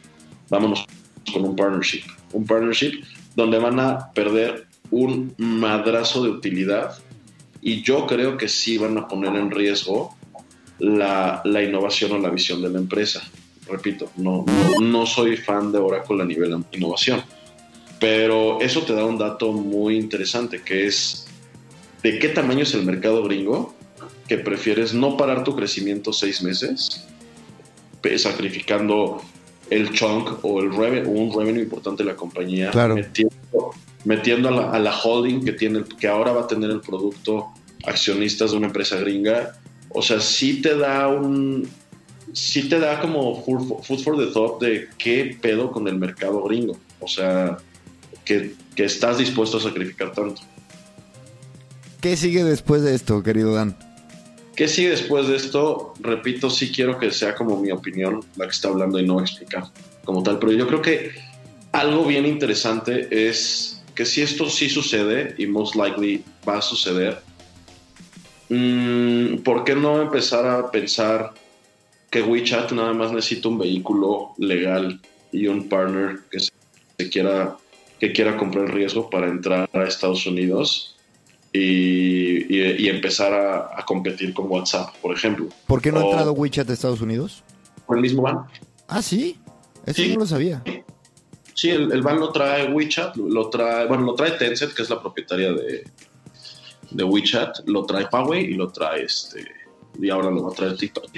vámonos 0.48 0.84
con 1.32 1.44
un 1.44 1.56
partnership. 1.56 2.04
Un 2.32 2.46
partnership 2.46 3.02
donde 3.34 3.58
van 3.58 3.80
a 3.80 4.12
perder 4.12 4.66
un 4.90 5.34
madrazo 5.38 6.22
de 6.22 6.30
utilidad 6.30 6.98
y 7.62 7.82
yo 7.82 8.06
creo 8.06 8.36
que 8.36 8.48
sí 8.48 8.78
van 8.78 8.96
a 8.98 9.08
poner 9.08 9.34
en 9.36 9.50
riesgo 9.50 10.14
la, 10.78 11.42
innovación 11.44 12.12
o 12.12 12.18
la 12.18 12.30
visión 12.30 12.62
de 12.62 12.70
la 12.70 12.78
empresa. 12.78 13.22
Repito, 13.70 14.10
no, 14.16 14.44
no, 14.80 15.06
soy 15.06 15.36
fan 15.36 15.70
de 15.72 15.78
Oracle 15.78 16.22
a 16.22 16.24
nivel 16.24 16.50
de 16.50 16.78
innovación, 16.78 17.22
pero 18.00 18.60
eso 18.60 18.82
te 18.82 18.94
da 18.94 19.04
un 19.04 19.18
dato 19.18 19.52
muy 19.52 19.96
interesante 19.96 20.62
que 20.62 20.86
es 20.86 21.26
de 22.02 22.18
qué 22.18 22.28
tamaño 22.28 22.62
es 22.62 22.74
el 22.74 22.84
mercado 22.84 23.22
gringo, 23.22 23.74
que 24.26 24.38
prefieres 24.38 24.94
no 24.94 25.16
parar 25.16 25.44
tu 25.44 25.54
crecimiento 25.54 26.12
seis 26.12 26.42
meses, 26.42 27.06
sacrificando 28.16 29.20
el 29.68 29.92
chunk 29.92 30.44
o 30.44 30.60
el 30.60 30.70
un 31.06 31.32
revenue 31.36 31.62
importante 31.62 32.02
de 32.02 32.10
la 32.10 32.16
compañía, 32.16 32.70
metiendo, 34.04 34.48
a, 34.48 34.78
la, 34.78 34.98
holding 34.98 35.44
que, 35.44 35.52
tiene, 35.52 35.84
que 35.98 36.08
ahora 36.08 36.32
va 36.32 36.42
a 36.42 36.46
tener 36.46 36.70
el 36.70 36.80
producto 36.80 37.48
accionistas 37.84 38.52
de 38.52 38.56
una 38.56 38.66
empresa 38.68 38.96
gringa. 38.96 39.52
O 39.90 40.02
sea, 40.02 40.20
sí 40.20 40.62
te 40.62 40.76
da 40.76 41.08
un, 41.08 41.68
sí 42.32 42.68
te 42.68 42.78
da 42.78 43.00
como 43.00 43.42
food 43.44 44.02
for 44.02 44.16
the 44.16 44.32
thought 44.32 44.60
de 44.60 44.88
qué 44.98 45.36
pedo 45.40 45.70
con 45.70 45.88
el 45.88 45.96
mercado 45.96 46.42
gringo. 46.42 46.76
O 47.00 47.08
sea, 47.08 47.58
que, 48.24 48.54
que 48.74 48.84
estás 48.84 49.18
dispuesto 49.18 49.56
a 49.56 49.60
sacrificar 49.60 50.12
tanto. 50.12 50.42
¿Qué 52.00 52.16
sigue 52.16 52.44
después 52.44 52.82
de 52.82 52.94
esto, 52.94 53.22
querido 53.22 53.54
Dan? 53.54 53.76
¿Qué 54.56 54.68
sigue 54.68 54.90
después 54.90 55.28
de 55.28 55.36
esto? 55.36 55.94
Repito, 56.00 56.50
sí 56.50 56.70
quiero 56.70 56.98
que 56.98 57.10
sea 57.10 57.34
como 57.34 57.60
mi 57.60 57.70
opinión 57.70 58.20
la 58.36 58.46
que 58.46 58.52
está 58.52 58.68
hablando 58.68 58.98
y 58.98 59.06
no 59.06 59.20
explicar 59.20 59.64
como 60.04 60.22
tal, 60.22 60.38
pero 60.38 60.52
yo 60.52 60.66
creo 60.66 60.82
que 60.82 61.12
algo 61.72 62.04
bien 62.04 62.26
interesante 62.26 63.28
es 63.28 63.82
que 63.94 64.04
si 64.04 64.22
esto 64.22 64.48
sí 64.48 64.68
sucede, 64.68 65.34
y 65.38 65.46
most 65.46 65.76
likely 65.76 66.24
va 66.48 66.58
a 66.58 66.62
suceder, 66.62 67.20
mm, 68.48 69.36
¿por 69.42 69.64
qué 69.64 69.74
no 69.74 70.00
empezar 70.00 70.46
a 70.46 70.70
pensar 70.70 71.32
que 72.10 72.22
WeChat 72.22 72.72
nada 72.72 72.92
más 72.92 73.12
necesita 73.12 73.48
un 73.48 73.58
vehículo 73.58 74.32
legal 74.36 75.00
y 75.32 75.46
un 75.46 75.68
partner 75.68 76.18
que 76.30 76.40
se 76.40 77.08
quiera 77.08 77.56
que 78.00 78.12
quiera 78.12 78.36
comprar 78.36 78.64
el 78.64 78.72
riesgo 78.72 79.10
para 79.10 79.28
entrar 79.28 79.68
a 79.72 79.82
Estados 79.84 80.26
Unidos 80.26 80.96
y, 81.52 82.88
empezar 82.88 83.34
a, 83.34 83.84
competir 83.84 84.32
con 84.32 84.50
WhatsApp, 84.50 84.94
por 85.02 85.14
ejemplo. 85.14 85.48
¿Por 85.66 85.82
qué 85.82 85.92
no 85.92 86.00
ha 86.00 86.04
entrado 86.04 86.32
WeChat 86.32 86.70
a 86.70 86.72
Estados 86.72 87.00
Unidos? 87.02 87.42
Por 87.86 87.96
el 87.96 88.02
mismo 88.02 88.22
ban. 88.22 88.46
Ah, 88.88 89.02
sí. 89.02 89.38
Eso 89.84 90.02
no 90.02 90.20
lo 90.20 90.26
sabía. 90.26 90.62
Sí, 91.54 91.70
el, 91.70 91.92
el, 91.92 92.00
ban 92.00 92.20
lo 92.20 92.30
trae 92.30 92.72
WeChat, 92.72 93.16
lo 93.16 93.50
trae, 93.50 93.86
bueno, 93.86 94.04
lo 94.04 94.14
trae 94.14 94.32
Tencent, 94.32 94.72
que 94.72 94.82
es 94.82 94.88
la 94.88 95.00
propietaria 95.00 95.52
de, 95.52 95.84
de 96.90 97.04
WeChat, 97.04 97.66
lo 97.66 97.84
trae 97.84 98.06
Huawei 98.10 98.44
y 98.44 98.54
lo 98.54 98.68
trae 98.68 99.04
este, 99.04 99.44
y 100.00 100.10
ahora 100.10 100.30
lo 100.30 100.44
va 100.44 100.52
a 100.52 100.54
traer 100.54 100.76
TikTok. 100.76 101.10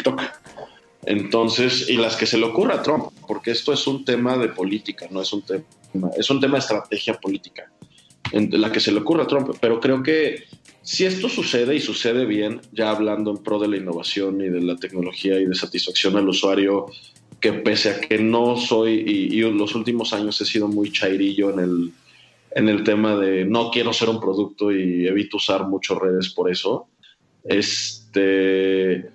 Entonces, 1.04 1.88
y 1.88 1.96
las 1.96 2.16
que 2.16 2.26
se 2.26 2.38
le 2.38 2.44
ocurra 2.44 2.76
a 2.76 2.82
Trump, 2.82 3.06
porque 3.26 3.50
esto 3.50 3.72
es 3.72 3.86
un 3.86 4.04
tema 4.04 4.36
de 4.38 4.48
política, 4.48 5.06
no 5.10 5.20
es 5.20 5.32
un 5.32 5.42
tema, 5.42 5.64
es 6.16 6.30
un 6.30 6.40
tema 6.40 6.54
de 6.54 6.60
estrategia 6.60 7.14
política, 7.14 7.70
en 8.30 8.60
la 8.60 8.70
que 8.70 8.80
se 8.80 8.92
le 8.92 9.00
ocurra 9.00 9.24
a 9.24 9.26
Trump. 9.26 9.56
Pero 9.60 9.80
creo 9.80 10.02
que 10.02 10.44
si 10.82 11.04
esto 11.04 11.28
sucede 11.28 11.74
y 11.74 11.80
sucede 11.80 12.24
bien, 12.24 12.60
ya 12.72 12.90
hablando 12.90 13.32
en 13.32 13.38
pro 13.38 13.58
de 13.58 13.68
la 13.68 13.76
innovación 13.76 14.40
y 14.40 14.48
de 14.48 14.62
la 14.62 14.76
tecnología 14.76 15.40
y 15.40 15.46
de 15.46 15.54
satisfacción 15.54 16.16
al 16.16 16.28
usuario, 16.28 16.86
que 17.40 17.52
pese 17.52 17.90
a 17.90 18.00
que 18.00 18.18
no 18.18 18.56
soy, 18.56 19.02
y, 19.04 19.38
y 19.38 19.40
los 19.40 19.74
últimos 19.74 20.12
años 20.12 20.40
he 20.40 20.44
sido 20.44 20.68
muy 20.68 20.92
chairillo 20.92 21.50
en 21.50 21.58
el, 21.58 21.92
en 22.54 22.68
el 22.68 22.84
tema 22.84 23.16
de 23.16 23.44
no 23.44 23.70
quiero 23.70 23.92
ser 23.92 24.08
un 24.08 24.20
producto 24.20 24.70
y 24.70 25.06
evito 25.06 25.38
usar 25.38 25.66
muchas 25.66 25.98
redes 25.98 26.28
por 26.30 26.50
eso, 26.50 26.86
este 27.44 29.10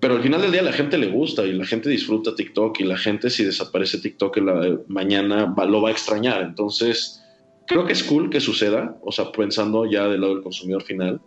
pero 0.00 0.14
al 0.14 0.22
final 0.22 0.40
del 0.40 0.52
día 0.52 0.62
la 0.62 0.72
gente 0.72 0.96
le 0.96 1.08
gusta 1.08 1.44
y 1.44 1.52
la 1.52 1.64
gente 1.64 1.90
disfruta 1.90 2.34
TikTok 2.34 2.80
y 2.80 2.84
la 2.84 2.96
gente 2.96 3.30
si 3.30 3.44
desaparece 3.44 3.98
TikTok 3.98 4.36
la 4.38 4.78
mañana 4.86 5.54
lo 5.68 5.82
va 5.82 5.88
a 5.88 5.92
extrañar. 5.92 6.42
Entonces, 6.42 7.22
creo 7.66 7.84
que 7.84 7.92
es 7.92 8.04
cool 8.04 8.30
que 8.30 8.40
suceda, 8.40 8.96
o 9.02 9.10
sea, 9.10 9.32
pensando 9.32 9.86
ya 9.86 10.08
del 10.08 10.20
lado 10.20 10.34
del 10.34 10.42
consumidor 10.42 10.82
final. 10.82 11.20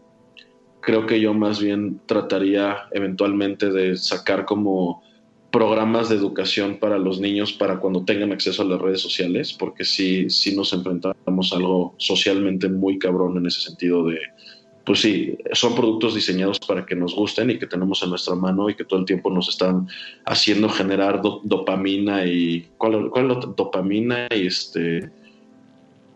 Creo 0.82 1.06
que 1.06 1.20
yo 1.20 1.34
más 1.34 1.62
bien 1.62 2.00
trataría 2.06 2.88
eventualmente 2.92 3.72
de 3.72 3.98
sacar 3.98 4.46
como 4.46 5.04
programas 5.52 6.08
de 6.10 6.16
educación 6.16 6.78
para 6.80 6.98
los 6.98 7.20
niños 7.20 7.52
para 7.52 7.80
cuando 7.80 8.06
tengan 8.06 8.32
acceso 8.32 8.62
a 8.62 8.66
las 8.66 8.82
redes 8.82 9.02
sociales, 9.02 9.54
porque 9.54 9.84
sí, 9.84 10.30
sí 10.30 10.56
nos 10.56 10.72
enfrentamos 10.72 11.52
a 11.52 11.58
algo 11.58 11.94
socialmente 11.98 12.70
muy 12.70 12.98
cabrón 12.98 13.38
en 13.38 13.46
ese 13.46 13.62
sentido 13.62 14.06
de 14.06 14.18
pues 14.86 15.02
sí, 15.02 15.38
son 15.54 15.76
productos 15.76 16.16
diseñados 16.16 16.60
para 16.60 16.86
que 16.86 16.96
nos 16.96 17.16
gusten 17.16 17.52
y 17.52 17.60
que 17.60 17.68
tenemos 17.68 18.02
en 18.04 18.10
nuestra 18.10 18.36
mano 18.36 18.70
y 18.70 18.76
que 18.76 18.84
todo 18.84 19.00
el 19.00 19.06
tiempo 19.06 19.30
nos 19.30 19.48
están 19.48 19.88
haciendo 20.26 20.70
generar 20.70 21.22
dopamina 21.44 22.26
y 22.26 22.68
¿cuál, 22.78 23.12
es 23.16 23.24
la 23.24 23.36
dopamina 23.56 24.28
y 24.36 24.48
este 24.48 25.12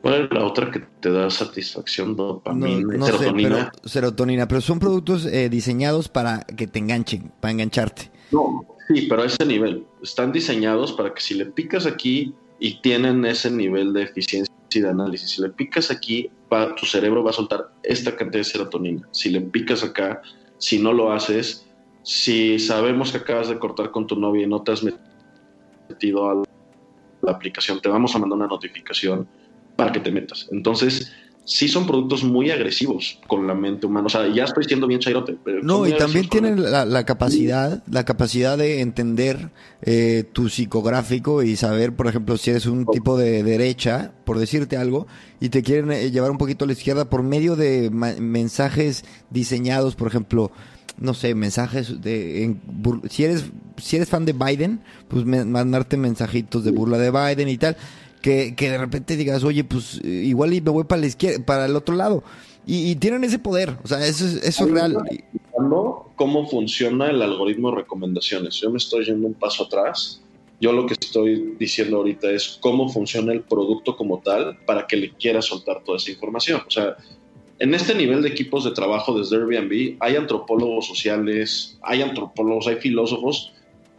¿Cuál 0.02 0.26
es 0.26 0.32
la 0.32 0.46
otra 0.46 0.70
que 0.70 0.84
te 1.00 1.10
da 1.10 1.32
satisfacción? 1.32 2.16
Dopamina, 2.16 3.04
serotonina. 3.08 3.72
pero, 3.74 3.90
serotonina, 3.90 4.48
pero 4.48 4.62
son 4.62 4.78
productos 4.78 5.26
eh, 5.26 5.50
diseñados 5.50 6.10
para 6.10 6.42
que 6.42 6.68
te 6.68 6.78
enganchen, 6.78 7.32
para 7.40 7.54
engancharte. 7.54 8.12
No, 8.32 8.64
sí, 8.88 9.08
pero 9.10 9.24
a 9.24 9.26
ese 9.26 9.44
nivel. 9.48 9.84
Están 10.04 10.32
diseñados 10.32 10.94
para 10.94 11.12
que 11.12 11.22
si 11.22 11.34
le 11.34 11.48
picas 11.48 11.88
aquí 11.88 12.36
y 12.60 12.82
tienen 12.82 13.26
ese 13.26 13.50
nivel 13.50 13.94
de 13.94 14.04
eficiencia 14.04 14.54
de 14.82 14.88
análisis. 14.88 15.32
Si 15.32 15.42
le 15.42 15.50
picas 15.50 15.90
aquí, 15.90 16.30
tu 16.78 16.86
cerebro 16.86 17.24
va 17.24 17.32
a 17.32 17.34
soltar 17.34 17.72
esta 17.84 18.16
cantidad 18.16 18.42
de 18.42 18.52
serotonina. 18.52 19.08
Si 19.12 19.30
le 19.30 19.42
picas 19.42 19.84
acá, 19.84 20.22
si 20.58 20.80
no 20.80 20.94
lo 20.94 21.12
haces, 21.12 21.68
si 22.04 22.60
sabemos 22.60 23.12
que 23.12 23.18
acabas 23.18 23.50
de 23.50 23.60
cortar 23.60 23.92
con 23.92 24.08
tu 24.08 24.16
novia 24.16 24.44
y 24.44 24.48
no 24.48 24.62
te 24.62 24.72
has 24.72 24.84
metido 25.90 26.30
a 26.30 26.44
la 27.22 27.32
aplicación, 27.32 27.82
te 27.82 27.90
vamos 27.90 28.16
a 28.16 28.20
mandar 28.20 28.38
una 28.38 28.48
notificación 28.48 29.28
para 29.76 29.92
que 29.92 30.00
te 30.00 30.12
metas. 30.12 30.48
Entonces, 30.52 31.12
sí 31.46 31.68
son 31.68 31.86
productos 31.86 32.24
muy 32.24 32.50
agresivos 32.50 33.20
con 33.28 33.48
la 33.48 33.54
mente 33.54 33.86
humana. 33.86 34.08
O 34.08 34.10
sea, 34.10 34.28
ya 34.28 34.44
estoy 34.44 34.66
siendo 34.66 34.88
bien 34.88 35.00
chairote. 35.00 35.38
no, 35.62 35.88
y 35.88 35.94
también 35.94 36.28
tienen 36.28 36.62
la, 36.62 37.06
capacidad, 37.06 37.84
la 37.90 38.04
capacidad 38.04 38.58
de 38.58 38.82
entender 38.82 39.52
eh, 39.84 40.26
tu 40.34 40.50
psicográfico 40.50 41.44
y 41.44 41.56
saber, 41.56 41.96
por 41.96 42.08
ejemplo, 42.08 42.38
si 42.38 42.50
eres 42.50 42.66
un 42.66 42.86
tipo 42.88 43.18
de 43.18 43.44
derecha, 43.44 44.12
por 44.26 44.40
decirte 44.40 44.76
algo, 44.76 45.08
y 45.40 45.50
te 45.50 45.62
quieren 45.64 45.92
eh, 45.92 46.12
llevar 46.12 46.32
un 46.32 46.38
poquito 46.38 46.66
a 46.66 46.68
la 46.68 46.74
izquierda 46.74 47.10
por 47.10 47.24
medio 47.24 47.56
de 47.56 47.90
mensajes 47.92 49.06
diseñados, 49.30 49.96
por 49.96 50.08
ejemplo, 50.08 50.52
no 50.98 51.14
sé, 51.14 51.36
mensajes 51.36 52.02
de 52.02 52.56
si 53.10 53.26
eres 53.26 53.46
si 53.78 53.98
eres 53.98 54.08
fan 54.08 54.26
de 54.26 54.34
Biden, 54.34 54.80
pues 55.10 55.26
mandarte 55.26 55.98
mensajitos 55.98 56.64
de 56.64 56.72
burla 56.72 56.98
de 56.98 57.12
Biden 57.12 57.50
y 57.50 57.58
tal 57.58 57.76
que, 58.26 58.70
de 58.72 58.78
repente 58.78 59.16
digas, 59.16 59.44
oye, 59.44 59.64
pues 59.64 60.02
igual 60.04 60.54
y 60.54 60.62
me 60.62 60.72
voy 60.72 60.84
para 60.86 61.02
la 61.02 61.08
izquierda, 61.08 61.46
para 61.46 61.66
el 61.66 61.76
otro 61.76 61.96
lado. 61.96 62.24
Y, 62.66 62.96
tienen 62.96 63.24
ese 63.24 63.38
poder, 63.38 63.78
o 63.84 63.88
sea, 63.88 64.04
eso, 64.06 64.26
eso 64.26 64.66
es 64.66 64.72
real. 64.72 64.98
¿Cómo 66.16 66.48
funciona 66.48 67.12
el 67.12 67.22
algoritmo 67.22 67.70
de 67.70 67.78
recomendaciones? 67.78 68.56
Yo 68.56 68.72
me 68.72 68.78
estoy 68.78 69.06
yendo 69.06 69.28
un 69.28 69.36
paso 69.36 69.66
atrás. 69.66 70.22
Yo 70.60 70.72
lo 70.72 70.88
que 70.88 70.94
estoy 70.94 71.56
diciendo 71.60 71.98
ahorita 71.98 72.32
es 72.32 72.58
cómo 72.62 72.90
funciona 72.90 73.34
el 73.34 73.42
producto 73.42 73.96
como 73.96 74.20
tal 74.20 74.58
para 74.66 74.88
que 74.88 74.96
le 74.96 75.12
quiera 75.12 75.42
soltar 75.42 75.84
toda 75.84 75.98
esa 75.98 76.12
información. 76.12 76.62
O 76.66 76.72
sea, 76.72 76.96
en 77.60 77.76
este 77.76 77.94
nivel 77.94 78.24
de 78.24 78.30
equipos 78.30 78.64
de 78.64 78.72
trabajo 78.72 79.18
desde 79.18 79.36
Airbnb 79.36 79.98
hay 80.00 80.16
antropólogos 80.16 80.88
sociales, 80.88 81.78
hay 81.84 82.02
antropólogos, 82.02 82.68
hay 82.68 82.78
filósofos 82.78 83.54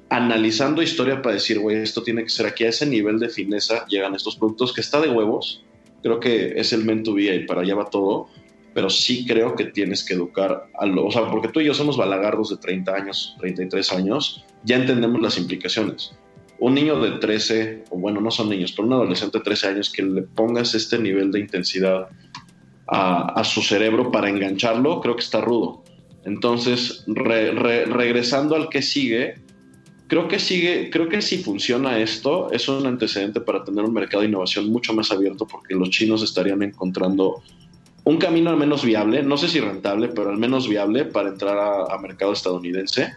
analizando 0.08 0.82
historia 0.82 1.20
para 1.22 1.34
decir, 1.34 1.58
güey, 1.58 1.78
esto 1.78 2.02
tiene 2.02 2.22
que 2.22 2.28
ser 2.28 2.46
aquí 2.46 2.64
a 2.64 2.68
ese 2.68 2.86
nivel 2.86 3.18
de 3.18 3.28
fineza, 3.28 3.86
llegan 3.86 4.14
estos 4.14 4.36
productos 4.36 4.72
que 4.72 4.80
está 4.80 5.00
de 5.00 5.08
huevos. 5.08 5.64
Creo 6.02 6.20
que 6.20 6.54
es 6.56 6.72
el 6.72 6.84
men 6.84 7.02
to 7.02 7.14
be 7.14 7.34
y 7.34 7.46
para 7.46 7.62
allá 7.62 7.74
va 7.74 7.90
todo, 7.90 8.28
pero 8.74 8.90
sí 8.90 9.26
creo 9.26 9.56
que 9.56 9.64
tienes 9.64 10.04
que 10.04 10.14
educar 10.14 10.68
a 10.78 10.86
lo, 10.86 11.06
o 11.06 11.10
sea, 11.10 11.28
porque 11.30 11.48
tú 11.48 11.60
y 11.60 11.64
yo 11.64 11.74
somos 11.74 11.96
balagardos 11.96 12.50
de 12.50 12.58
30 12.58 12.94
años, 12.94 13.36
33 13.40 13.92
años, 13.92 14.44
ya 14.64 14.76
entendemos 14.76 15.20
las 15.20 15.38
implicaciones. 15.38 16.12
Un 16.58 16.74
niño 16.74 17.00
de 17.00 17.18
13, 17.18 17.84
o 17.90 17.98
bueno, 17.98 18.20
no 18.20 18.30
son 18.30 18.48
niños, 18.48 18.72
pero 18.72 18.86
un 18.86 18.94
adolescente 18.94 19.38
de 19.38 19.44
13 19.44 19.68
años 19.68 19.90
que 19.90 20.02
le 20.02 20.22
pongas 20.22 20.74
este 20.74 20.98
nivel 20.98 21.32
de 21.32 21.40
intensidad 21.40 22.08
a, 22.86 23.42
su 23.44 23.62
cerebro 23.62 24.12
para 24.12 24.28
engancharlo, 24.28 25.00
creo 25.00 25.16
que 25.16 25.22
está 25.22 25.40
rudo. 25.40 25.82
Entonces, 26.24 27.04
regresando 27.06 28.56
al 28.56 28.68
que 28.68 28.82
sigue, 28.82 29.45
creo 30.06 30.28
que 30.28 30.38
sigue, 30.38 30.90
creo 30.90 31.08
que 31.08 31.22
si 31.22 31.38
funciona 31.38 31.98
esto, 31.98 32.50
es 32.52 32.68
un 32.68 32.86
antecedente 32.86 33.40
para 33.40 33.64
tener 33.64 33.84
un 33.84 33.92
mercado 33.92 34.22
de 34.22 34.28
innovación 34.28 34.70
mucho 34.70 34.92
más 34.94 35.10
abierto, 35.10 35.46
porque 35.46 35.74
los 35.74 35.90
chinos 35.90 36.22
estarían 36.22 36.62
encontrando 36.62 37.42
un 38.04 38.18
camino 38.18 38.50
al 38.50 38.56
menos 38.56 38.84
viable, 38.84 39.22
no 39.24 39.36
sé 39.36 39.48
si 39.48 39.58
rentable, 39.58 40.08
pero 40.08 40.30
al 40.30 40.38
menos 40.38 40.68
viable 40.68 41.04
para 41.06 41.28
entrar 41.28 41.58
a, 41.58 41.98
mercado 41.98 42.32
estadounidense. 42.32 43.14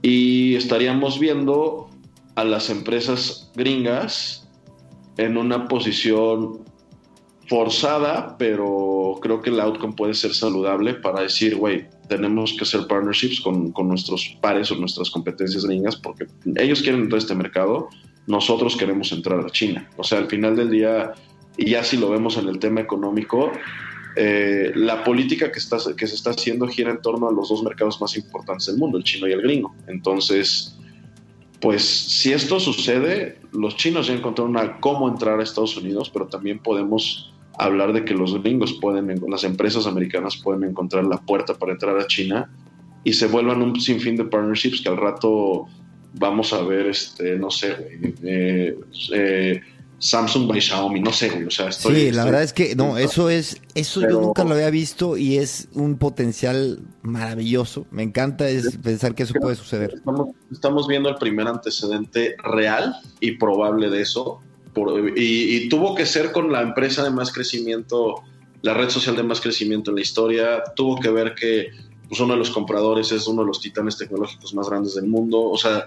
Y 0.00 0.54
estaríamos 0.54 1.18
viendo 1.18 1.90
a 2.36 2.44
las 2.44 2.70
empresas 2.70 3.50
gringas 3.56 4.48
en 5.16 5.36
una 5.36 5.66
posición 5.66 6.60
forzada, 7.48 8.36
pero 8.38 9.18
creo 9.20 9.42
que 9.42 9.50
el 9.50 9.60
outcome 9.60 9.94
puede 9.94 10.14
ser 10.14 10.34
saludable 10.34 10.94
para 10.94 11.22
decir, 11.22 11.56
güey, 11.56 11.86
tenemos 12.08 12.54
que 12.54 12.64
hacer 12.64 12.86
partnerships 12.86 13.40
con, 13.40 13.72
con, 13.72 13.88
nuestros 13.88 14.36
pares 14.40 14.70
o 14.70 14.76
nuestras 14.76 15.10
competencias 15.10 15.64
gringas 15.64 15.96
porque 15.96 16.26
ellos 16.56 16.82
quieren 16.82 17.02
entrar 17.02 17.18
a 17.18 17.22
este 17.22 17.34
mercado, 17.34 17.88
nosotros 18.26 18.76
queremos 18.76 19.12
entrar 19.12 19.40
a 19.40 19.50
China. 19.50 19.88
O 19.96 20.04
sea, 20.04 20.18
al 20.18 20.28
final 20.28 20.56
del 20.56 20.70
día, 20.70 21.12
y 21.56 21.70
ya 21.70 21.84
si 21.84 21.96
lo 21.96 22.10
vemos 22.10 22.36
en 22.38 22.48
el 22.48 22.58
tema 22.58 22.80
económico, 22.80 23.52
eh, 24.16 24.72
la 24.74 25.02
política 25.02 25.50
que, 25.50 25.58
está, 25.58 25.78
que 25.96 26.06
se 26.06 26.14
está 26.14 26.30
haciendo 26.30 26.68
gira 26.68 26.90
en 26.90 27.02
torno 27.02 27.28
a 27.28 27.32
los 27.32 27.48
dos 27.48 27.62
mercados 27.62 28.00
más 28.00 28.16
importantes 28.16 28.66
del 28.66 28.76
mundo, 28.76 28.96
el 28.96 29.04
chino 29.04 29.26
y 29.26 29.32
el 29.32 29.42
gringo. 29.42 29.74
Entonces, 29.88 30.78
pues 31.60 31.82
si 31.82 32.32
esto 32.32 32.60
sucede, 32.60 33.38
los 33.52 33.76
chinos 33.76 34.06
ya 34.06 34.14
encontraron 34.14 34.50
una 34.50 34.78
cómo 34.80 35.08
entrar 35.08 35.40
a 35.40 35.42
Estados 35.42 35.76
Unidos, 35.76 36.10
pero 36.10 36.26
también 36.26 36.58
podemos 36.58 37.33
hablar 37.58 37.92
de 37.92 38.04
que 38.04 38.14
los 38.14 38.42
gringos 38.42 38.72
pueden, 38.74 39.20
las 39.28 39.44
empresas 39.44 39.86
americanas 39.86 40.36
pueden 40.36 40.64
encontrar 40.64 41.04
la 41.04 41.18
puerta 41.18 41.54
para 41.54 41.72
entrar 41.72 41.98
a 41.98 42.06
China 42.06 42.50
y 43.04 43.12
se 43.12 43.26
vuelvan 43.26 43.62
un 43.62 43.80
sinfín 43.80 44.16
de 44.16 44.24
partnerships 44.24 44.80
que 44.80 44.88
al 44.88 44.96
rato 44.96 45.66
vamos 46.14 46.52
a 46.52 46.62
ver, 46.62 46.86
este, 46.86 47.36
no 47.36 47.50
sé, 47.50 47.76
eh, 48.22 48.78
eh, 49.12 49.60
Samsung 49.98 50.48
by 50.48 50.60
Xiaomi, 50.60 51.00
no 51.00 51.12
sé, 51.12 51.30
güey. 51.30 51.44
O 51.44 51.50
sea, 51.50 51.68
estoy, 51.68 51.94
sí, 51.94 52.12
la 52.12 52.24
verdad 52.24 52.42
es 52.42 52.52
que 52.52 52.76
no, 52.76 52.98
eso 52.98 53.30
es, 53.30 53.60
eso 53.74 54.02
yo 54.02 54.20
nunca 54.20 54.44
lo 54.44 54.54
había 54.54 54.70
visto 54.70 55.16
y 55.16 55.38
es 55.38 55.68
un 55.72 55.96
potencial 55.96 56.80
maravilloso. 57.02 57.86
Me 57.90 58.02
encanta 58.02 58.48
es 58.48 58.76
pensar 58.78 59.14
que 59.14 59.22
eso 59.22 59.34
puede 59.40 59.56
suceder. 59.56 59.94
Estamos, 60.50 60.86
viendo 60.88 61.08
el 61.08 61.14
primer 61.14 61.48
antecedente 61.48 62.36
real 62.42 62.96
y 63.20 63.38
probable 63.38 63.88
de 63.88 64.02
eso. 64.02 64.40
Y, 65.16 65.68
tuvo 65.68 65.94
que 65.94 66.06
ser 66.06 66.32
con 66.32 66.50
la 66.50 66.62
empresa 66.62 67.04
de 67.04 67.10
más 67.10 67.32
crecimiento, 67.32 68.22
la 68.62 68.74
red 68.74 68.90
social 68.90 69.16
de 69.16 69.22
más 69.22 69.40
crecimiento 69.40 69.90
en 69.90 69.96
la 69.96 70.02
historia. 70.02 70.62
Tuvo 70.74 70.98
que 70.98 71.10
ver 71.10 71.34
que 71.34 71.68
pues, 72.08 72.20
uno 72.20 72.34
de 72.34 72.38
los 72.38 72.50
compradores 72.50 73.12
es 73.12 73.26
uno 73.26 73.42
de 73.42 73.48
los 73.48 73.60
titanes 73.60 73.96
tecnológicos 73.96 74.54
más 74.54 74.68
grandes 74.68 74.94
del 74.94 75.06
mundo. 75.06 75.42
O 75.42 75.58
sea, 75.58 75.86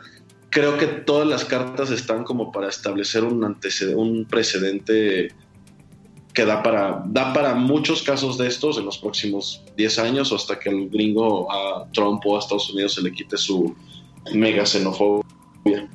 creo 0.50 0.78
que 0.78 0.88
todas 0.88 1.28
las 1.28 1.46
cartas 1.46 1.92
están 1.92 2.24
como 2.24 2.52
para 2.52 2.70
establecer 2.70 3.24
un 3.24 3.44
antecedente, 3.44 4.00
un 4.00 4.26
precedente 4.26 5.34
que 6.34 6.46
da 6.46 6.62
para, 6.62 7.04
da 7.08 7.34
para 7.34 7.56
muchos 7.56 8.04
casos 8.04 8.38
de 8.38 8.48
estos 8.48 8.78
en 8.78 8.86
los 8.86 9.00
próximos 9.00 9.64
10 9.76 10.00
años 10.00 10.32
o 10.32 10.36
hasta 10.36 10.60
que 10.60 10.70
el 10.70 10.88
gringo 10.90 11.52
a 11.52 11.90
Trump 11.92 12.22
o 12.28 12.36
a 12.36 12.40
Estados 12.40 12.70
Unidos 12.70 12.94
se 12.94 13.02
le 13.02 13.12
quite 13.12 13.38
su 13.38 13.76
mega 14.34 14.64
xenofobia. 14.64 15.90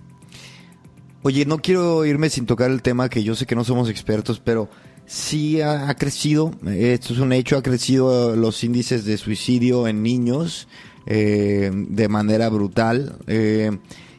Oye, 1.23 1.47
no 1.47 1.59
quiero 1.59 2.05
irme 2.05 2.31
sin 2.31 2.47
tocar 2.47 2.71
el 2.71 2.83
tema 2.83 3.09
que 3.09 3.23
yo 3.23 3.35
sé 3.35 3.47
que 3.47 3.55
no 3.55 3.63
somos 3.63 3.89
expertos, 3.89 4.41
pero 4.45 4.69
sí 5.07 5.61
ha, 5.61 5.95
crecido, 5.95 6.53
esto 6.67 7.13
es 7.13 7.21
un 7.21 7.33
hecho, 7.33 7.57
ha 7.57 7.63
crecido 7.63 8.35
los 8.35 8.65
índices 8.65 9.05
de 9.05 9.17
suicidio 9.17 9.87
en 9.87 10.03
niños 10.03 10.67
eh, 11.07 11.71
de 11.73 12.09
manera 12.09 12.49
brutal. 12.49 13.17
Eh, 13.29 13.71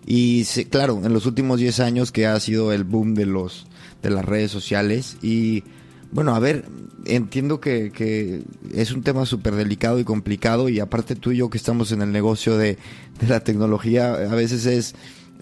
y 0.05 0.45
claro, 0.69 1.01
en 1.03 1.13
los 1.13 1.25
últimos 1.25 1.59
10 1.59 1.79
años 1.81 2.11
que 2.11 2.25
ha 2.25 2.39
sido 2.39 2.71
el 2.71 2.83
boom 2.83 3.15
de 3.15 3.25
los 3.25 3.67
de 4.01 4.09
las 4.09 4.25
redes 4.25 4.51
sociales 4.51 5.17
y 5.21 5.63
bueno, 6.11 6.35
a 6.35 6.39
ver, 6.39 6.65
entiendo 7.05 7.59
que, 7.59 8.43
es 8.71 8.91
un 8.91 9.01
tema 9.01 9.25
súper 9.25 9.55
delicado 9.55 9.99
y 9.99 10.03
complicado 10.03 10.69
y 10.69 10.79
aparte 10.79 11.15
tú 11.15 11.31
y 11.31 11.37
yo 11.37 11.49
que 11.49 11.57
estamos 11.57 11.91
en 11.91 12.03
el 12.03 12.11
negocio 12.11 12.55
de, 12.55 12.77
la 13.27 13.39
tecnología, 13.39 14.13
a 14.13 14.35
veces 14.35 14.65
es 14.67 14.95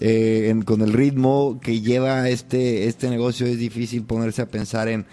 eh, 0.04 0.52
con 0.64 0.80
el 0.80 0.92
ritmo 0.92 1.60
que 1.62 1.80
lleva 1.80 2.28
este, 2.28 2.88
este 2.88 3.08
negocio 3.08 3.46
es 3.46 3.58
difícil 3.58 4.02
ponerse 4.02 4.42
a 4.42 4.48
pensar 4.48 4.88
en, 4.88 5.06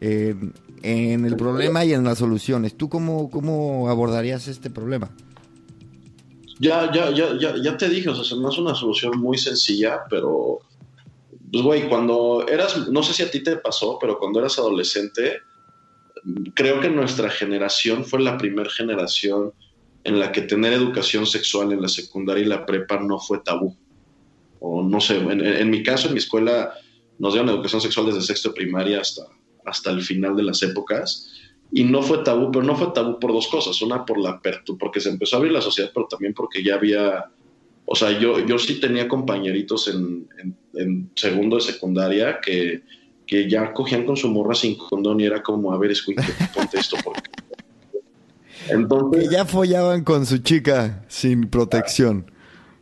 en 0.00 1.24
el 1.24 1.36
problema 1.36 1.84
y 1.84 1.92
en 1.92 2.04
las 2.04 2.18
soluciones. 2.18 2.76
¿Tú 2.76 2.88
cómo, 2.88 3.28
cómo 3.28 3.88
abordarías 3.88 4.46
este 4.46 4.70
problema? 4.70 5.10
Ya, 6.60 6.92
ya, 6.92 7.10
ya, 7.10 7.36
ya, 7.40 7.54
ya 7.60 7.76
te 7.76 7.88
dije, 7.88 8.08
o 8.08 8.14
sea, 8.14 8.38
no 8.38 8.50
es 8.50 8.56
una 8.56 8.74
solución 8.74 9.18
muy 9.18 9.36
sencilla, 9.36 10.02
pero, 10.08 10.60
pues, 11.50 11.64
güey, 11.64 11.88
cuando 11.88 12.46
eras, 12.48 12.88
no 12.88 13.02
sé 13.02 13.14
si 13.14 13.24
a 13.24 13.30
ti 13.30 13.42
te 13.42 13.56
pasó, 13.56 13.98
pero 14.00 14.16
cuando 14.16 14.38
eras 14.38 14.58
adolescente, 14.60 15.40
creo 16.54 16.80
que 16.80 16.88
nuestra 16.88 17.30
generación 17.30 18.04
fue 18.04 18.20
la 18.20 18.38
primera 18.38 18.70
generación 18.70 19.52
en 20.04 20.20
la 20.20 20.30
que 20.30 20.42
tener 20.42 20.72
educación 20.72 21.26
sexual 21.26 21.72
en 21.72 21.82
la 21.82 21.88
secundaria 21.88 22.44
y 22.44 22.48
la 22.48 22.64
prepa 22.64 23.00
no 23.00 23.18
fue 23.18 23.40
tabú. 23.40 23.76
O 24.60 24.82
no 24.82 25.00
sé, 25.00 25.16
en, 25.16 25.70
mi 25.70 25.82
caso, 25.82 26.08
en 26.08 26.14
mi 26.14 26.18
escuela, 26.18 26.74
nos 27.18 27.34
dieron 27.34 27.50
educación 27.50 27.80
sexual 27.80 28.06
desde 28.06 28.22
sexto 28.22 28.50
de 28.50 28.54
primaria 28.54 29.00
hasta, 29.00 29.22
hasta 29.64 29.90
el 29.90 30.02
final 30.02 30.36
de 30.36 30.42
las 30.42 30.62
épocas 30.62 31.30
y 31.72 31.84
no 31.84 32.02
fue 32.02 32.18
tabú, 32.18 32.50
pero 32.52 32.64
no 32.64 32.76
fue 32.76 32.92
tabú 32.92 33.18
por 33.18 33.32
dos 33.32 33.48
cosas. 33.48 33.80
Una, 33.82 34.04
por 34.04 34.18
la 34.18 34.30
apertura, 34.30 34.78
porque 34.78 35.00
se 35.00 35.10
empezó 35.10 35.36
a 35.36 35.38
abrir 35.38 35.52
la 35.52 35.60
sociedad, 35.60 35.90
pero 35.92 36.06
también 36.06 36.32
porque 36.32 36.62
ya 36.62 36.74
había, 36.74 37.26
o 37.84 37.94
sea, 37.94 38.18
yo, 38.18 38.44
yo 38.46 38.58
sí 38.58 38.80
tenía 38.80 39.08
compañeritos 39.08 39.88
en, 39.88 40.28
en, 40.74 41.10
segundo 41.14 41.56
de 41.56 41.62
secundaria 41.62 42.40
que, 42.40 42.82
que, 43.26 43.48
ya 43.48 43.72
cogían 43.72 44.04
con 44.04 44.16
su 44.16 44.28
morra 44.28 44.54
sin 44.54 44.76
condón 44.76 45.20
y 45.20 45.24
era 45.24 45.42
como, 45.42 45.72
a 45.72 45.78
ver, 45.78 45.90
escucha, 45.90 46.22
ponte 46.54 46.78
esto 46.78 46.96
porque... 47.02 47.30
Entonces, 48.68 49.24
que 49.28 49.34
ya 49.34 49.44
follaban 49.44 50.04
con 50.04 50.24
su 50.26 50.38
chica 50.38 51.04
sin 51.08 51.48
protección. 51.48 52.30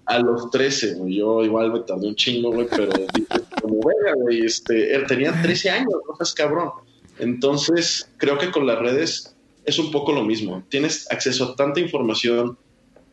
A, 0.07 0.19
los 0.19 0.51
13, 0.51 0.99
yo 1.09 1.45
igual 1.45 1.73
me 1.73 1.81
tardé 1.81 2.09
un 2.09 2.15
chingo, 2.15 2.53
güey, 2.53 2.67
pero 2.69 2.93
como, 3.63 3.81
venga, 3.81 4.15
güey, 4.17 4.45
este, 4.45 4.99
tenían 5.09 5.41
13 5.43 5.71
años, 5.71 5.95
no 6.09 6.17
seas 6.17 6.35
cabrón. 6.35 6.71
Entonces, 7.19 8.11
creo 8.19 8.39
que 8.39 8.51
con 8.51 8.67
las 8.67 8.79
redes 8.79 9.35
es 9.65 9.79
un 9.79 9.91
poco 9.91 10.13
lo 10.13 10.25
mismo. 10.25 10.63
Tienes 10.69 11.11
acceso 11.11 11.53
a 11.53 11.57
tanta 11.57 11.81
información 11.81 12.59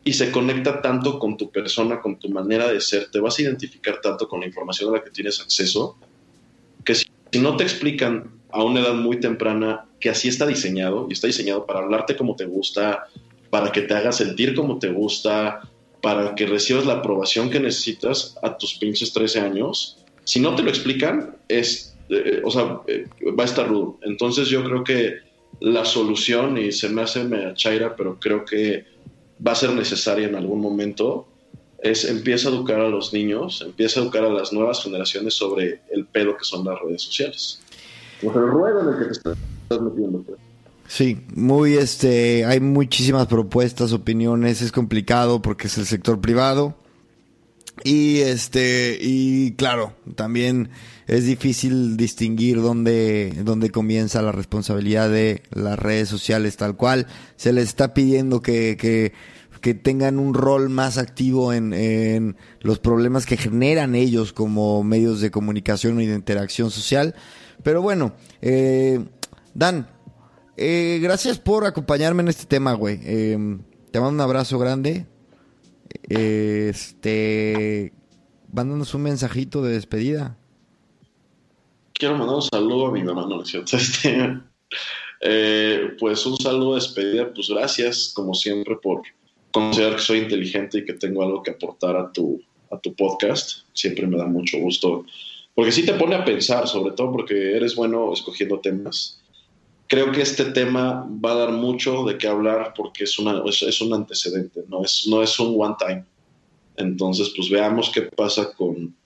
y 0.04 0.12
se 0.14 0.30
conecta 0.30 0.82
tanto 0.82 1.18
con 1.18 1.36
tu 1.36 1.50
persona, 1.50 2.00
con 2.00 2.18
tu 2.18 2.28
manera 2.28 2.68
de 2.68 2.80
ser, 2.80 3.10
te 3.10 3.20
vas 3.20 3.38
a 3.38 3.42
identificar 3.42 4.00
tanto 4.00 4.28
con 4.28 4.40
la 4.40 4.46
información 4.46 4.90
a 4.90 4.98
la 4.98 5.04
que 5.04 5.10
tienes 5.10 5.40
acceso, 5.40 5.96
que 6.84 6.94
si, 6.94 7.06
no 7.40 7.56
te 7.56 7.62
explican 7.62 8.30
a 8.50 8.62
una 8.64 8.80
edad 8.80 8.94
muy 8.94 9.20
temprana 9.20 9.86
que 10.00 10.10
así 10.10 10.28
está 10.28 10.46
diseñado, 10.46 11.06
y 11.08 11.12
está 11.12 11.28
diseñado 11.28 11.64
para 11.66 11.80
hablarte 11.80 12.16
como 12.16 12.34
te 12.34 12.44
gusta, 12.44 13.06
para 13.48 13.70
que 13.70 13.82
te 13.82 13.94
haga 13.94 14.12
sentir 14.12 14.54
como 14.54 14.78
te 14.78 14.88
gusta, 14.88 15.60
para 16.02 16.34
que 16.34 16.46
recibas 16.46 16.84
la 16.84 16.94
aprobación 16.94 17.48
que 17.48 17.60
necesitas 17.60 18.36
a 18.42 18.58
tus 18.58 18.74
pinches 18.74 19.12
13 19.12 19.40
años, 19.40 19.98
si 20.24 20.40
no 20.40 20.54
te 20.54 20.62
lo 20.62 20.68
explican, 20.68 21.36
es 21.48 21.92
o 22.44 22.50
sea, 22.50 22.80
eh, 22.86 23.06
va 23.38 23.44
a 23.44 23.46
estar 23.46 23.68
rudo. 23.68 23.98
Entonces 24.02 24.48
yo 24.48 24.64
creo 24.64 24.84
que 24.84 25.16
la 25.60 25.84
solución, 25.84 26.58
y 26.58 26.72
se 26.72 26.88
me 26.88 27.02
hace 27.02 27.24
me 27.24 27.54
chaira, 27.54 27.96
pero 27.96 28.18
creo 28.18 28.44
que 28.44 28.84
va 29.46 29.52
a 29.52 29.56
ser 29.56 29.70
necesaria 29.70 30.26
en 30.26 30.34
algún 30.34 30.60
momento, 30.60 31.26
es 31.80 32.04
empieza 32.04 32.48
a 32.48 32.52
educar 32.52 32.80
a 32.80 32.88
los 32.88 33.12
niños, 33.12 33.62
empieza 33.62 34.00
a 34.00 34.02
educar 34.04 34.24
a 34.24 34.30
las 34.30 34.52
nuevas 34.52 34.82
generaciones 34.82 35.34
sobre 35.34 35.80
el 35.90 36.06
pedo 36.06 36.36
que 36.36 36.44
son 36.44 36.64
las 36.64 36.80
redes 36.80 37.02
sociales. 37.02 37.60
el 38.22 38.30
ruedo 38.30 38.80
en 38.80 38.88
el 38.88 38.98
que 38.98 39.04
te 39.06 39.12
estás 39.12 39.80
metiendo. 39.80 40.24
Sí, 40.94 41.24
muy 41.34 41.78
este, 41.78 42.44
hay 42.44 42.60
muchísimas 42.60 43.26
propuestas, 43.26 43.94
opiniones, 43.94 44.60
es 44.60 44.72
complicado 44.72 45.40
porque 45.40 45.68
es 45.68 45.78
el 45.78 45.86
sector 45.86 46.20
privado. 46.20 46.76
Y 47.82 48.18
este, 48.18 48.98
y 49.00 49.52
claro, 49.52 49.94
también 50.16 50.68
es 51.06 51.24
difícil 51.24 51.96
distinguir 51.96 52.60
dónde, 52.60 53.32
dónde 53.42 53.70
comienza 53.70 54.20
la 54.20 54.32
responsabilidad 54.32 55.08
de 55.08 55.42
las 55.50 55.78
redes 55.78 56.10
sociales 56.10 56.58
tal 56.58 56.76
cual. 56.76 57.06
Se 57.36 57.54
les 57.54 57.68
está 57.68 57.94
pidiendo 57.94 58.42
que, 58.42 58.76
que, 58.78 59.14
que 59.62 59.72
tengan 59.72 60.18
un 60.18 60.34
rol 60.34 60.68
más 60.68 60.98
activo 60.98 61.54
en, 61.54 61.72
en, 61.72 62.36
los 62.60 62.80
problemas 62.80 63.24
que 63.24 63.38
generan 63.38 63.94
ellos 63.94 64.34
como 64.34 64.84
medios 64.84 65.22
de 65.22 65.30
comunicación 65.30 66.02
y 66.02 66.06
de 66.06 66.16
interacción 66.16 66.70
social. 66.70 67.14
Pero 67.62 67.80
bueno, 67.80 68.12
eh, 68.42 69.00
Dan, 69.54 69.86
eh, 70.56 70.98
gracias 71.02 71.38
por 71.38 71.64
acompañarme 71.66 72.22
en 72.22 72.28
este 72.28 72.46
tema, 72.46 72.72
güey. 72.74 73.00
Eh, 73.02 73.58
te 73.90 74.00
mando 74.00 74.14
un 74.14 74.20
abrazo 74.20 74.58
grande. 74.58 75.06
Este, 76.08 77.92
mándanos 78.52 78.94
un 78.94 79.02
mensajito 79.02 79.62
de 79.62 79.74
despedida 79.74 80.38
quiero 82.02 82.18
mandar 82.18 82.34
un 82.34 82.42
saludo 82.42 82.88
a 82.88 82.90
mi 82.90 83.00
mamá, 83.04 83.26
no, 83.28 83.42
es 83.42 83.48
cierto. 83.48 83.76
Este, 83.76 84.40
eh, 85.20 85.94
pues 86.00 86.26
un 86.26 86.36
saludo 86.36 86.70
de 86.70 86.80
despedida, 86.80 87.32
pues 87.32 87.48
gracias, 87.48 88.12
como 88.12 88.34
siempre, 88.34 88.74
por 88.74 89.02
considerar 89.52 89.94
que 89.94 90.02
soy 90.02 90.18
inteligente 90.18 90.78
y 90.78 90.84
que 90.84 90.94
tengo 90.94 91.22
algo 91.22 91.44
que 91.44 91.52
aportar 91.52 91.96
a 91.96 92.10
tu, 92.10 92.42
a 92.72 92.78
tu 92.78 92.92
podcast. 92.94 93.60
Siempre 93.72 94.08
me 94.08 94.18
da 94.18 94.26
mucho 94.26 94.58
gusto, 94.58 95.06
porque 95.54 95.70
sí 95.70 95.86
te 95.86 95.94
pone 95.94 96.16
a 96.16 96.24
pensar, 96.24 96.66
sobre 96.66 96.92
todo 96.96 97.12
porque 97.12 97.56
eres 97.56 97.76
bueno 97.76 98.12
escogiendo 98.12 98.58
temas. 98.58 99.21
Creo 99.92 100.10
que 100.10 100.22
este 100.22 100.46
tema 100.46 101.06
va 101.22 101.32
a 101.32 101.34
dar 101.34 101.52
mucho 101.52 102.02
de 102.04 102.16
qué 102.16 102.26
hablar 102.26 102.72
porque 102.74 103.04
es, 103.04 103.18
una, 103.18 103.42
es, 103.44 103.60
es 103.60 103.78
un 103.82 103.92
antecedente, 103.92 104.64
no 104.66 104.82
es, 104.82 105.06
no 105.06 105.22
es 105.22 105.38
un 105.38 105.54
one 105.60 105.74
time. 105.78 106.06
Entonces, 106.78 107.30
pues 107.36 107.50
veamos 107.50 107.90
qué 107.90 108.00
pasa 108.00 108.54
con, 108.54 108.96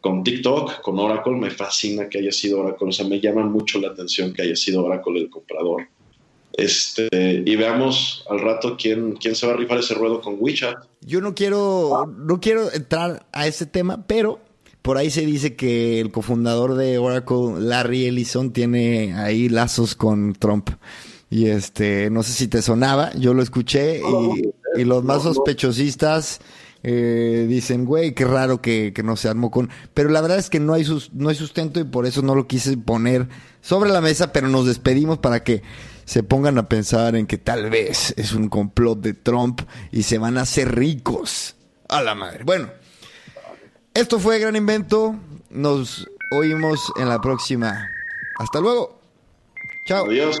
con 0.00 0.24
TikTok, 0.24 0.80
con 0.80 0.98
Oracle, 0.98 1.36
me 1.36 1.48
fascina 1.48 2.08
que 2.08 2.18
haya 2.18 2.32
sido 2.32 2.58
Oracle, 2.58 2.88
o 2.88 2.90
sea, 2.90 3.06
me 3.06 3.20
llama 3.20 3.44
mucho 3.44 3.78
la 3.78 3.90
atención 3.90 4.32
que 4.32 4.42
haya 4.42 4.56
sido 4.56 4.84
Oracle 4.84 5.20
el 5.20 5.30
comprador. 5.30 5.86
Este, 6.54 7.08
y 7.12 7.54
veamos 7.54 8.24
al 8.28 8.40
rato 8.40 8.76
quién, 8.76 9.12
quién 9.12 9.36
se 9.36 9.46
va 9.46 9.52
a 9.52 9.56
rifar 9.56 9.78
ese 9.78 9.94
ruedo 9.94 10.20
con 10.20 10.38
WeChat. 10.40 10.74
Yo 11.02 11.20
no 11.20 11.36
quiero, 11.36 12.12
no 12.18 12.40
quiero 12.40 12.72
entrar 12.72 13.26
a 13.30 13.46
ese 13.46 13.64
tema, 13.64 14.08
pero 14.08 14.40
por 14.82 14.98
ahí 14.98 15.10
se 15.10 15.24
dice 15.24 15.54
que 15.54 16.00
el 16.00 16.10
cofundador 16.10 16.74
de 16.74 16.98
Oracle, 16.98 17.60
Larry 17.60 18.06
Ellison, 18.06 18.52
tiene 18.52 19.14
ahí 19.14 19.48
lazos 19.48 19.94
con 19.94 20.34
Trump. 20.34 20.70
Y 21.30 21.46
este, 21.46 22.10
no 22.10 22.22
sé 22.22 22.32
si 22.32 22.48
te 22.48 22.60
sonaba, 22.60 23.12
yo 23.14 23.32
lo 23.32 23.42
escuché 23.42 24.00
y, 24.00 24.80
y 24.80 24.84
los 24.84 25.02
más 25.02 25.22
sospechosistas 25.22 26.40
eh, 26.82 27.46
dicen, 27.48 27.84
güey, 27.84 28.12
qué 28.12 28.24
raro 28.24 28.60
que, 28.60 28.92
que, 28.92 29.02
no 29.02 29.16
se 29.16 29.28
armó 29.28 29.50
con... 29.50 29.70
Pero 29.94 30.10
la 30.10 30.20
verdad 30.20 30.38
es 30.38 30.50
que 30.50 30.58
no 30.58 30.74
hay, 30.74 30.84
sus, 30.84 31.12
no 31.12 31.28
hay 31.28 31.36
sustento 31.36 31.78
y 31.78 31.84
por 31.84 32.06
eso 32.06 32.22
no 32.22 32.34
lo 32.34 32.46
quise 32.48 32.76
poner 32.76 33.28
sobre 33.60 33.90
la 33.90 34.00
mesa, 34.00 34.32
pero 34.32 34.48
nos 34.48 34.66
despedimos 34.66 35.18
para 35.18 35.44
que 35.44 35.62
se 36.04 36.22
pongan 36.22 36.58
a 36.58 36.68
pensar 36.68 37.14
en 37.14 37.26
que 37.26 37.38
tal 37.38 37.70
vez 37.70 38.12
es 38.16 38.32
un 38.32 38.48
complot 38.48 39.00
de 39.00 39.14
Trump 39.14 39.62
y 39.92 40.02
se 40.02 40.18
van 40.18 40.38
a 40.38 40.42
hacer 40.42 40.74
ricos. 40.74 41.54
A 41.88 42.02
la 42.02 42.14
madre. 42.14 42.42
Bueno, 42.44 42.68
esto 43.94 44.18
fue 44.18 44.38
Gran 44.38 44.56
Invento. 44.56 45.14
Nos 45.50 46.08
oímos 46.30 46.92
en 46.96 47.08
la 47.08 47.20
próxima. 47.20 47.88
Hasta 48.38 48.60
luego. 48.60 48.98
Chao. 49.86 50.06
Adiós. 50.06 50.40